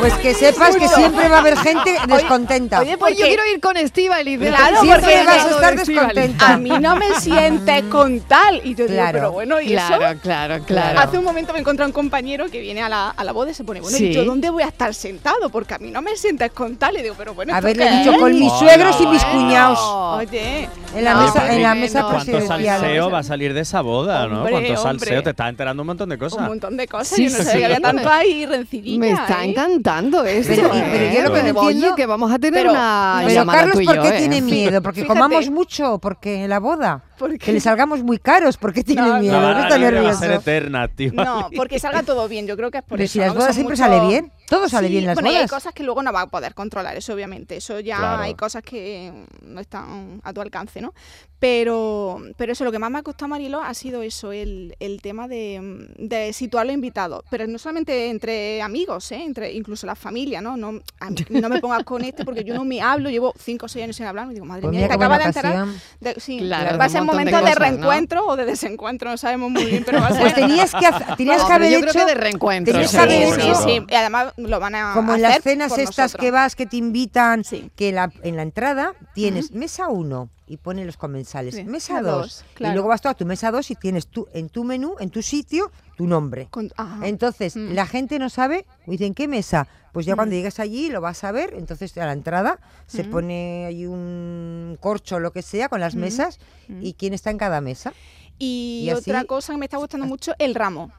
Pues 0.00 0.14
que 0.14 0.34
sepas 0.34 0.76
que 0.76 0.88
siempre 0.88 1.28
va 1.28 1.36
a 1.36 1.40
haber 1.40 1.56
gente 1.58 1.96
descontenta. 2.06 2.80
Oye, 2.80 2.96
Pues 2.98 3.16
yo 3.18 3.26
quiero 3.26 3.42
ir 3.46 3.60
con 3.60 3.74
la 3.74 3.80
Claro, 3.90 4.80
Siempre 4.80 5.00
porque 5.00 5.24
vas 5.24 5.44
a 5.46 5.50
estar 5.50 5.76
descontenta. 5.76 6.52
a 6.52 6.56
mí 6.56 6.70
no 6.70 6.96
me 6.96 7.14
sientes 7.20 7.82
con 7.84 8.20
tal. 8.20 8.60
Y 8.64 8.74
yo 8.74 8.86
digo, 8.86 9.02
pero 9.12 9.32
bueno, 9.32 9.60
¿y 9.60 9.74
eso? 9.74 9.86
Claro, 9.98 10.18
claro, 10.20 10.64
claro. 10.64 10.98
Hace 11.00 11.18
un 11.18 11.24
momento 11.24 11.52
me 11.52 11.60
encontré 11.60 11.84
un 11.84 11.92
compañero 11.92 12.46
que 12.50 12.60
viene 12.60 12.82
a 12.82 12.88
la, 12.88 13.10
a 13.10 13.24
la 13.24 13.32
boda 13.32 13.50
y 13.50 13.54
se 13.54 13.64
pone, 13.64 13.80
bueno, 13.80 13.96
Sí. 13.96 14.06
¿y 14.06 14.12
yo 14.14 14.24
dónde 14.24 14.50
voy 14.50 14.62
a 14.62 14.68
estar 14.68 14.94
sentado? 14.94 15.50
Porque 15.50 15.74
a 15.74 15.78
mí 15.78 15.90
no 15.90 16.00
me 16.02 16.16
sientes 16.16 16.50
con 16.52 16.76
tal. 16.76 16.96
Y 16.96 17.02
digo, 17.02 17.14
pero 17.18 17.34
bueno, 17.34 17.52
¿esto 17.52 17.66
Haberle 17.66 17.90
dicho 17.98 18.16
con 18.18 18.32
mis 18.32 18.50
Hola, 18.52 18.58
suegros 18.58 19.00
y 19.00 19.06
mis 19.06 19.22
bueno. 19.24 19.40
cuñados. 19.40 19.78
Oye, 19.80 20.68
En 20.94 21.04
la 21.04 21.14
No, 21.14 21.22
mesa, 21.22 21.54
en 21.54 21.62
la 21.62 21.74
mesa 21.74 22.02
¿Cuánto 22.02 22.32
presidencial. 22.32 22.80
salseo 22.80 23.10
va 23.10 23.18
a 23.18 23.22
salir 23.22 23.54
de 23.54 23.60
esa 23.60 23.80
boda, 23.80 24.26
no? 24.26 24.40
¿Cuánto 24.42 24.56
hombre. 24.58 24.76
salseo? 24.76 25.22
Te 25.22 25.30
estás 25.30 25.48
enterando 25.50 25.82
un 25.82 25.86
montón 25.88 26.08
de 26.08 26.18
cosas. 26.18 26.40
un 26.40 26.46
montón 26.46 26.76
de 26.76 26.86
cosas. 26.88 27.08
Sí, 27.16 27.24
yo 27.28 27.30
no 27.30 27.36
sí, 27.38 27.44
sabía 27.44 27.58
que 27.60 27.64
había 27.66 27.76
sí. 27.76 27.82
tanto 27.82 28.10
ahí 28.10 28.46
rencillilla. 28.46 28.98
Me 28.98 29.10
está 29.12 29.44
¿eh? 29.44 29.52
Encantando 29.90 30.24
esto. 30.24 30.52
Pero- 30.54 30.74
¿eh? 30.74 30.88
pero 30.92 31.04
yo 31.14 31.22
lo 31.28 31.34
que 31.34 31.42
no 31.52 31.60
entiendo- 31.62 31.94
que 31.96 32.06
vamos 32.06 32.32
a 32.32 32.38
tener 32.38 32.60
Pero- 32.62 32.70
una 32.72 33.16
Pero 33.22 33.34
llamada 33.34 33.58
Carlos, 33.60 33.84
¿por 33.86 34.02
qué 34.02 34.08
¿eh? 34.08 34.18
tiene 34.18 34.40
miedo? 34.42 34.82
Porque 34.82 35.02
Fíjate. 35.02 35.18
comamos 35.20 35.50
mucho, 35.50 35.98
porque 35.98 36.44
en 36.44 36.50
la 36.50 36.58
boda. 36.60 37.04
¿Por 37.20 37.36
Que 37.38 37.52
le 37.52 37.60
salgamos 37.60 38.02
muy 38.02 38.18
caros, 38.18 38.56
¿por 38.56 38.72
qué 38.72 38.82
tiene 38.82 39.02
No, 39.02 39.08
no, 39.14 39.20
miedo? 39.20 39.38
¿No 39.40 39.46
barra 39.46 39.62
está 39.64 39.78
nervioso? 39.78 40.18
ser 40.20 40.30
eterna, 40.32 40.88
tío. 40.88 41.12
No, 41.12 41.48
porque 41.56 41.78
salga 41.78 42.02
todo 42.02 42.26
bien. 42.28 42.46
Yo 42.46 42.56
creo 42.56 42.70
que 42.70 42.78
es 42.78 42.84
por 42.84 42.96
Pero 42.96 43.04
eso. 43.04 43.12
si 43.12 43.18
las 43.18 43.28
¿no? 43.28 43.34
Bodas 43.34 43.54
siempre 43.54 43.76
muchos- 43.76 43.86
sale 43.86 44.06
bien, 44.08 44.32
todo 44.48 44.68
sale 44.70 44.86
Sí, 44.88 44.92
bien 44.92 45.04
en 45.04 45.08
las 45.08 45.14
bueno, 45.16 45.28
y 45.28 45.32
hay 45.32 45.38
bodas. 45.40 45.50
cosas 45.50 45.74
que 45.74 45.82
luego 45.82 46.02
no 46.02 46.12
va 46.12 46.22
a 46.22 46.26
poder 46.28 46.54
controlar, 46.54 46.96
eso 46.96 47.12
obviamente. 47.12 47.56
Eso 47.58 47.78
ya 47.80 47.98
Claro. 47.98 48.22
hay 48.22 48.34
cosas 48.34 48.62
que 48.62 49.12
no 49.42 49.60
están 49.60 50.20
a 50.24 50.32
tu 50.32 50.40
alcance, 50.40 50.80
¿no? 50.80 50.94
Pero, 51.40 52.20
pero 52.36 52.52
eso, 52.52 52.64
lo 52.64 52.70
que 52.70 52.78
más 52.78 52.90
me 52.90 52.98
ha 52.98 53.02
costado, 53.02 53.28
Marilo, 53.28 53.62
ha 53.62 53.72
sido 53.72 54.02
eso, 54.02 54.30
el, 54.30 54.76
el 54.78 55.00
tema 55.00 55.26
de, 55.26 55.88
de 55.98 56.32
situar 56.34 56.66
los 56.66 56.74
invitados. 56.74 57.24
Pero 57.30 57.46
no 57.46 57.58
solamente 57.58 58.10
entre 58.10 58.60
amigos, 58.60 59.10
¿eh? 59.10 59.22
entre 59.24 59.52
incluso 59.54 59.86
la 59.86 59.94
familia, 59.94 60.42
¿no? 60.42 60.58
No, 60.58 60.80
a 61.00 61.10
mí- 61.10 61.16
no 61.30 61.48
me 61.48 61.58
pongas 61.60 61.82
con 61.84 62.04
este 62.04 62.26
porque 62.26 62.44
yo 62.44 62.54
no 62.54 62.64
me 62.64 62.82
hablo, 62.82 63.08
llevo 63.08 63.32
5 63.38 63.64
o 63.66 63.68
6 63.70 63.84
años 63.84 63.96
sin 63.96 64.04
hablar 64.06 64.28
y 64.30 64.34
digo, 64.34 64.44
madre 64.44 64.62
Pues 64.62 64.76
mía, 64.76 64.86
te 64.86 64.92
acabas 64.94 65.18
de 65.18 65.24
enterar. 65.24 65.66
de- 66.00 66.20
sí, 66.20 66.38
Claro, 66.40 66.76
va 66.78 66.84
a 66.84 66.88
ser 66.90 67.00
un 67.00 67.06
de 67.06 67.12
momento 67.14 67.42
de, 67.42 67.54
reencuentro 67.54 68.26
o 68.26 68.36
de 68.36 68.44
desencuentro, 68.44 69.10
no 69.10 69.16
sabemos 69.16 69.50
muy 69.50 69.64
bien, 69.64 69.82
pero 69.84 69.98
va 70.00 70.08
a 70.08 70.12
ser. 70.12 70.20
Pues 70.20 70.34
tenías 70.34 70.72
que, 70.72 70.86
hacer- 70.86 71.16
tenías 71.16 71.42
que 71.42 71.52
haber 71.54 71.72
yo 71.72 71.78
hecho... 71.78 71.88
creo 71.88 72.06
que 72.06 72.12
de 72.14 72.20
reencuentro. 72.20 72.72
tenías 72.74 72.90
Sí, 72.90 72.96
que 72.98 73.02
haber 73.02 73.34
sí, 73.34 73.40
hecho- 73.48 73.54
sí. 73.64 73.82
Y 73.88 73.94
además 73.94 74.34
lo 74.36 74.60
van 74.60 74.74
a 74.74 74.92
Como 74.94 75.14
en 75.14 75.22
las 75.22 75.40
cenas 75.42 75.72
estas 75.78 75.96
nosotros. 75.96 76.20
que 76.20 76.30
vas, 76.30 76.54
que 76.54 76.66
te 76.66 76.76
invitan, 76.76 77.44
Sí. 77.44 77.70
que 77.76 77.92
la, 77.92 78.12
en 78.22 78.36
la 78.36 78.42
entrada 78.42 78.92
tienes 79.14 79.52
mesa 79.52 79.88
1 79.88 80.28
y 80.50 80.56
pone 80.56 80.84
los 80.84 80.96
comensales, 80.96 81.54
Sí, 81.54 81.62
mesa 81.64 81.94
mesa 81.94 82.02
2, 82.10 82.22
dos, 82.22 82.44
claro. 82.54 82.72
y 82.72 82.74
luego 82.74 82.88
vas 82.88 83.00
tú 83.00 83.08
a 83.08 83.14
tu 83.14 83.24
mesa 83.24 83.52
2 83.52 83.70
y 83.70 83.74
tienes 83.76 84.08
tú, 84.08 84.26
en 84.32 84.48
tu 84.48 84.64
menú, 84.64 84.96
en 84.98 85.10
tu 85.10 85.22
sitio, 85.22 85.70
tu 85.96 86.06
nombre. 86.08 86.48
Con-. 86.50 86.72
Entonces, 87.02 87.54
Mm. 87.56 87.72
la 87.74 87.86
gente 87.86 88.18
no 88.18 88.28
sabe, 88.30 88.66
dicen, 88.86 89.14
¿qué 89.14 89.28
mesa? 89.28 89.68
Pues 89.92 90.06
ya 90.06 90.16
cuando 90.16 90.34
llegues 90.34 90.58
allí 90.58 90.88
lo 90.88 91.00
vas 91.00 91.22
a 91.24 91.30
ver, 91.30 91.54
entonces 91.56 91.96
a 91.98 92.06
la 92.06 92.12
entrada 92.12 92.58
se 92.88 93.04
Mm. 93.04 93.10
pone 93.10 93.64
ahí 93.66 93.86
un 93.86 94.76
corcho 94.80 95.16
o 95.16 95.20
lo 95.20 95.32
que 95.32 95.42
sea 95.42 95.68
con 95.68 95.78
las 95.80 95.94
Mm. 95.94 95.98
mesas 96.00 96.40
Mm. 96.68 96.82
y 96.82 96.94
quién 96.94 97.14
está 97.14 97.30
en 97.30 97.38
cada 97.38 97.60
mesa. 97.60 97.92
Y, 98.38 98.82
Y 98.86 98.90
así- 98.90 99.10
otra 99.10 99.24
cosa 99.24 99.52
que 99.52 99.58
me 99.58 99.66
está 99.66 99.76
gustando 99.76 100.06
mucho, 100.06 100.32
el 100.38 100.54
ramo. 100.56 100.90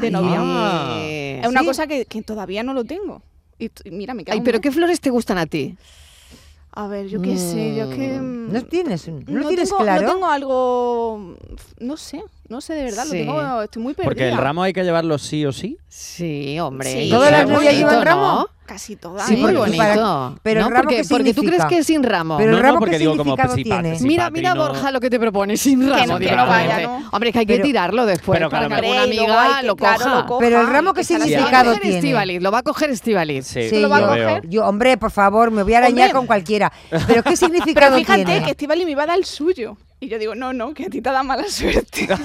de 0.00 0.10
novia. 0.10 0.38
Ah. 0.40 0.98
Es 1.06 1.46
una 1.46 1.60
¿Sí? 1.60 1.66
cosa 1.66 1.86
que, 1.86 2.04
que 2.06 2.20
todavía 2.22 2.64
no 2.64 2.74
lo 2.74 2.82
tengo. 2.84 3.22
Y, 3.60 3.70
mira, 3.92 4.12
me 4.12 4.24
Ay, 4.26 4.40
pero. 4.40 4.60
¿qué 4.60 4.72
flores 4.72 5.00
te 5.00 5.08
gustan 5.10 5.38
a 5.38 5.46
ti? 5.46 5.76
A 6.76 6.88
ver, 6.88 7.06
yo 7.06 7.22
qué 7.22 7.38
sé, 7.38 7.76
yo 7.76 7.88
que... 7.88 8.18
Mm. 8.18 8.48
mm, 8.48 8.52
¿No 8.52 8.62
tienes, 8.62 9.08
no 9.08 9.20
lo 9.40 9.48
tienes 9.48 9.68
tengo, 9.68 9.82
claro? 9.82 10.06
No 10.06 10.12
tengo 10.14 10.26
algo... 10.26 11.36
No 11.78 11.96
sé, 11.96 12.24
no 12.48 12.60
sé 12.60 12.74
de 12.74 12.84
verdad, 12.84 13.04
Sí. 13.04 13.24
lo 13.24 13.32
tengo, 13.34 13.62
estoy 13.62 13.82
muy 13.82 13.94
perdida. 13.94 14.08
Porque 14.10 14.28
el 14.28 14.36
ramo 14.36 14.62
hay 14.62 14.72
que 14.72 14.82
llevarlo 14.84 15.18
sí 15.18 15.44
o 15.46 15.52
sí. 15.52 15.78
Sí, 15.88 16.58
hombre. 16.60 16.90
Sí. 17.04 17.10
¿Todas 17.10 17.30
las 17.32 17.48
novias 17.48 17.74
llevan 17.74 17.96
¿no? 17.96 18.04
ramo? 18.04 18.46
Casi 18.66 18.96
todas. 18.96 19.26
Sí, 19.26 19.36
muy 19.36 19.52
bonito. 19.54 19.76
para- 19.76 20.32
pero 20.42 20.60
el 20.60 20.64
¿no? 20.64 20.70
ramo, 20.70 20.82
porque, 20.84 21.02
¿qué 21.02 21.08
porque 21.08 21.34
tú 21.34 21.42
crees 21.42 21.52
significa? 21.56 21.68
que 21.68 21.78
es 21.78 21.86
sin 21.86 22.02
ramo. 22.02 22.38
Pero 22.38 22.50
el 22.50 22.56
no, 22.56 22.62
ramo, 22.62 22.74
no, 22.74 22.78
porque 22.80 22.92
¿qué 22.92 22.98
digo 22.98 23.10
como 23.16 23.32
significado 23.36 23.54
si 23.56 23.62
tiene? 23.64 23.98
si 23.98 24.04
Mira, 24.06 24.30
mira 24.30 24.54
Borja 24.54 24.90
lo 24.90 25.00
que 25.00 25.10
te 25.10 25.20
propone 25.20 25.56
sin 25.58 25.86
ramo. 25.90 26.14
no, 26.14 26.18
que 26.18 26.34
no 26.34 26.46
vaya, 26.46 26.80
¿no? 26.80 27.08
Hombre, 27.12 27.30
que 27.32 27.40
hay 27.40 27.46
que 27.46 27.54
Pero- 27.56 27.64
tirarlo 27.66 28.06
después 28.06 28.38
Pero 28.38 28.48
para 28.50 28.66
claro, 28.68 28.80
que 28.80 28.86
alguna 28.88 29.02
amiga 29.02 29.60
que- 29.60 29.66
lo 29.66 29.76
claro, 29.76 29.98
coja. 30.04 30.14
lo 30.22 30.26
coja 30.26 30.40
Pero 30.40 30.60
el 30.62 30.66
ramo, 30.68 30.94
¿qué 30.94 31.00
que 31.00 31.04
sale 31.04 31.18
Lo 31.18 31.24
va 31.24 31.24
a 31.24 31.28
significado 31.28 31.64
coger 31.74 32.00
tiene? 32.00 32.40
Lo 32.40 32.50
va 32.52 32.58
a 32.58 32.62
coger 32.62 32.90
Estíbaliz. 32.90 33.46
Sí, 33.46 33.68
Sí, 33.68 33.80
lo 33.80 33.88
va 33.90 33.98
a 33.98 34.06
coger? 34.06 34.48
Yo, 34.48 34.66
hombre, 34.66 34.96
por 34.96 35.10
favor, 35.10 35.50
me 35.50 35.62
voy 35.62 35.74
a 35.74 35.78
arañar 35.78 36.12
con 36.12 36.26
cualquiera. 36.26 36.72
Pero 36.88 37.22
¿qué 37.22 37.22
Pero 37.24 37.36
significado 37.36 37.96
fíjate 37.98 38.24
tiene? 38.24 38.44
que 38.46 38.52
Estivali 38.52 38.86
me 38.86 38.92
iba 38.92 39.02
a 39.02 39.06
dar 39.06 39.18
el 39.18 39.26
suyo. 39.26 39.76
Y 40.04 40.08
yo 40.08 40.18
digo, 40.18 40.34
no, 40.34 40.52
no, 40.52 40.74
que 40.74 40.84
a 40.84 40.90
ti 40.90 41.00
te 41.00 41.10
da 41.10 41.22
mala 41.22 41.44
suerte. 41.48 42.06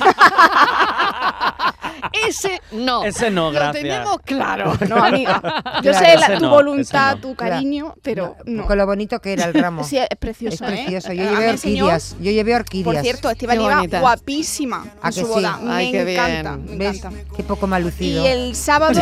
Ese 2.28 2.62
no. 2.72 3.04
Ese 3.04 3.30
no, 3.32 3.46
Lo 3.46 3.52
gracias. 3.52 3.84
tenemos 3.84 4.18
claro. 4.26 4.74
No, 4.90 4.98
amiga. 5.04 5.42
Yo 5.84 5.92
Claro, 5.92 6.06
sé 6.06 6.18
la- 6.18 6.38
tu 6.38 6.44
no, 6.44 6.50
voluntad, 6.50 7.16
no. 7.16 7.22
tu 7.22 7.36
cariño, 7.36 7.94
pero 8.02 8.36
no. 8.46 8.66
Con 8.66 8.78
lo 8.78 8.86
bonito 8.86 9.20
que 9.22 9.34
era 9.34 9.46
el 9.46 9.54
ramo. 9.54 9.84
Sí, 9.84 9.98
es 9.98 10.08
es 10.10 10.18
precioso, 10.18 10.66
¿eh? 10.66 10.68
precioso. 10.86 11.14
Yo 11.14 11.24
llevé 11.24 11.50
orquídeas. 11.52 12.16
Yo 12.20 12.32
llevé 12.32 12.56
orquídeas. 12.56 12.94
Por 12.96 13.02
cierto, 13.04 13.30
Qué 13.38 13.46
iba 13.46 14.00
guapísima 14.02 14.86
¿A 15.02 15.08
en 15.10 15.14
que 15.14 15.20
su 15.22 15.28
sí? 15.28 15.32
boda. 15.34 15.60
Ay, 15.68 15.92
me 15.92 16.04
qué 16.04 16.14
encanta, 16.14 16.56
bien. 16.58 16.78
me 16.78 16.86
¿Ves? 16.90 16.98
encanta. 16.98 17.20
Qué 17.38 17.44
poco 17.44 17.68
mal 17.68 17.84
lucido. 17.84 18.24
Y 18.24 18.28
el 18.28 18.56
sábado. 18.56 19.02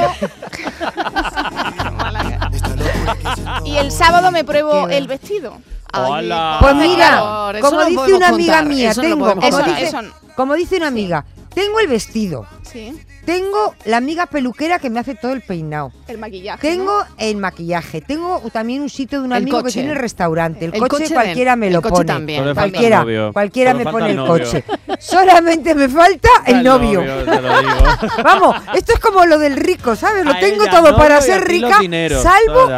y 3.65 3.77
el 3.77 3.91
sábado 3.91 4.31
me 4.31 4.43
pruebo 4.43 4.87
el 4.89 5.07
vestido. 5.07 5.57
Hola. 5.93 6.57
Pues 6.61 6.75
mira, 6.75 7.09
favor, 7.17 7.59
como 7.61 7.79
no 7.81 7.85
dice 7.87 8.13
una 8.13 8.27
amiga 8.29 8.53
contar, 8.57 8.65
mía, 8.73 8.93
no 8.95 9.01
tengo, 9.01 9.25
como 9.29 9.41
Eso, 9.41 9.63
dice, 9.63 9.83
eso. 9.85 9.97
como 10.35 10.53
dice 10.55 10.77
una 10.77 10.87
amiga, 10.87 11.25
tengo 11.53 11.79
el 11.79 11.87
vestido, 11.87 12.45
Sí, 12.61 12.93
tengo 13.25 13.73
la 13.85 13.97
amiga 13.97 14.25
peluquera 14.27 14.77
que 14.77 14.89
me 14.89 14.99
hace 14.99 15.15
todo 15.15 15.31
el 15.31 15.41
peinado, 15.41 15.91
el 16.07 16.17
maquillaje. 16.17 16.61
tengo 16.67 16.99
¿no? 17.03 17.05
el 17.17 17.37
maquillaje, 17.37 18.01
tengo 18.01 18.41
también 18.51 18.81
un 18.81 18.89
sitio 18.89 19.19
de 19.21 19.25
un 19.25 19.31
El 19.31 19.41
amigo 19.41 19.61
coche. 19.61 19.73
que 19.73 19.79
tiene 19.79 19.95
restaurante, 19.95 20.65
el, 20.65 20.73
El 20.75 20.79
coche, 20.81 21.03
coche 21.05 21.13
cualquiera 21.13 21.55
me 21.55 21.67
el 21.67 21.73
lo 21.73 21.81
coche 21.81 21.93
pone. 21.95 22.05
también. 22.05 22.39
Solo 22.39 22.49
le 22.49 22.55
falta 22.55 22.65
el 22.67 22.71
Cualquiera, 22.73 22.99
novio. 22.99 23.33
cualquiera 23.33 23.71
Solo 23.71 23.77
me 23.79 23.83
falta 23.85 23.97
pone 23.99 24.05
el 24.05 24.11
el 24.19 24.25
novio. 24.25 24.43
coche. 24.45 24.63
Solamente 24.99 25.75
me 25.75 25.89
falta 25.89 26.29
el 26.45 26.63
novio. 26.63 26.99
te 27.01 27.41
lo 27.41 27.59
digo. 27.61 27.73
Vamos, 28.23 28.55
esto 28.75 28.93
es 28.93 28.99
como 28.99 29.25
lo 29.25 29.39
del 29.39 29.55
rico, 29.55 29.95
¿sabes? 29.95 30.23
Lo 30.25 30.31
A 30.31 30.39
tengo 30.39 30.63
ella 30.63 30.71
todo 30.71 30.81
novio 30.83 30.97
para 30.97 31.21
ser 31.21 31.41
rica, 31.47 31.79
salvo. 32.21 32.69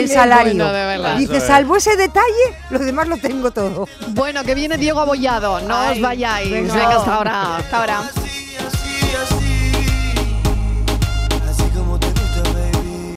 El 0.00 0.08
salario. 0.08 0.54
Bueno, 0.54 0.72
de 0.72 0.86
verdad. 0.86 1.16
Dice, 1.16 1.40
salvo 1.40 1.76
ese 1.76 1.96
detalle, 1.96 2.24
lo 2.70 2.78
demás 2.78 3.08
lo 3.08 3.16
tengo 3.16 3.50
todo. 3.50 3.88
Bueno, 4.08 4.42
que 4.44 4.54
viene 4.54 4.76
Diego 4.78 5.00
Abollado. 5.00 5.60
No 5.60 5.76
Ay, 5.76 5.96
os 5.96 6.00
vayáis. 6.02 6.50
venga. 6.50 6.74
Venga, 6.74 6.96
hasta 6.96 7.14
ahora. 7.14 7.56
Hasta 7.56 7.78
ahora. 7.80 8.02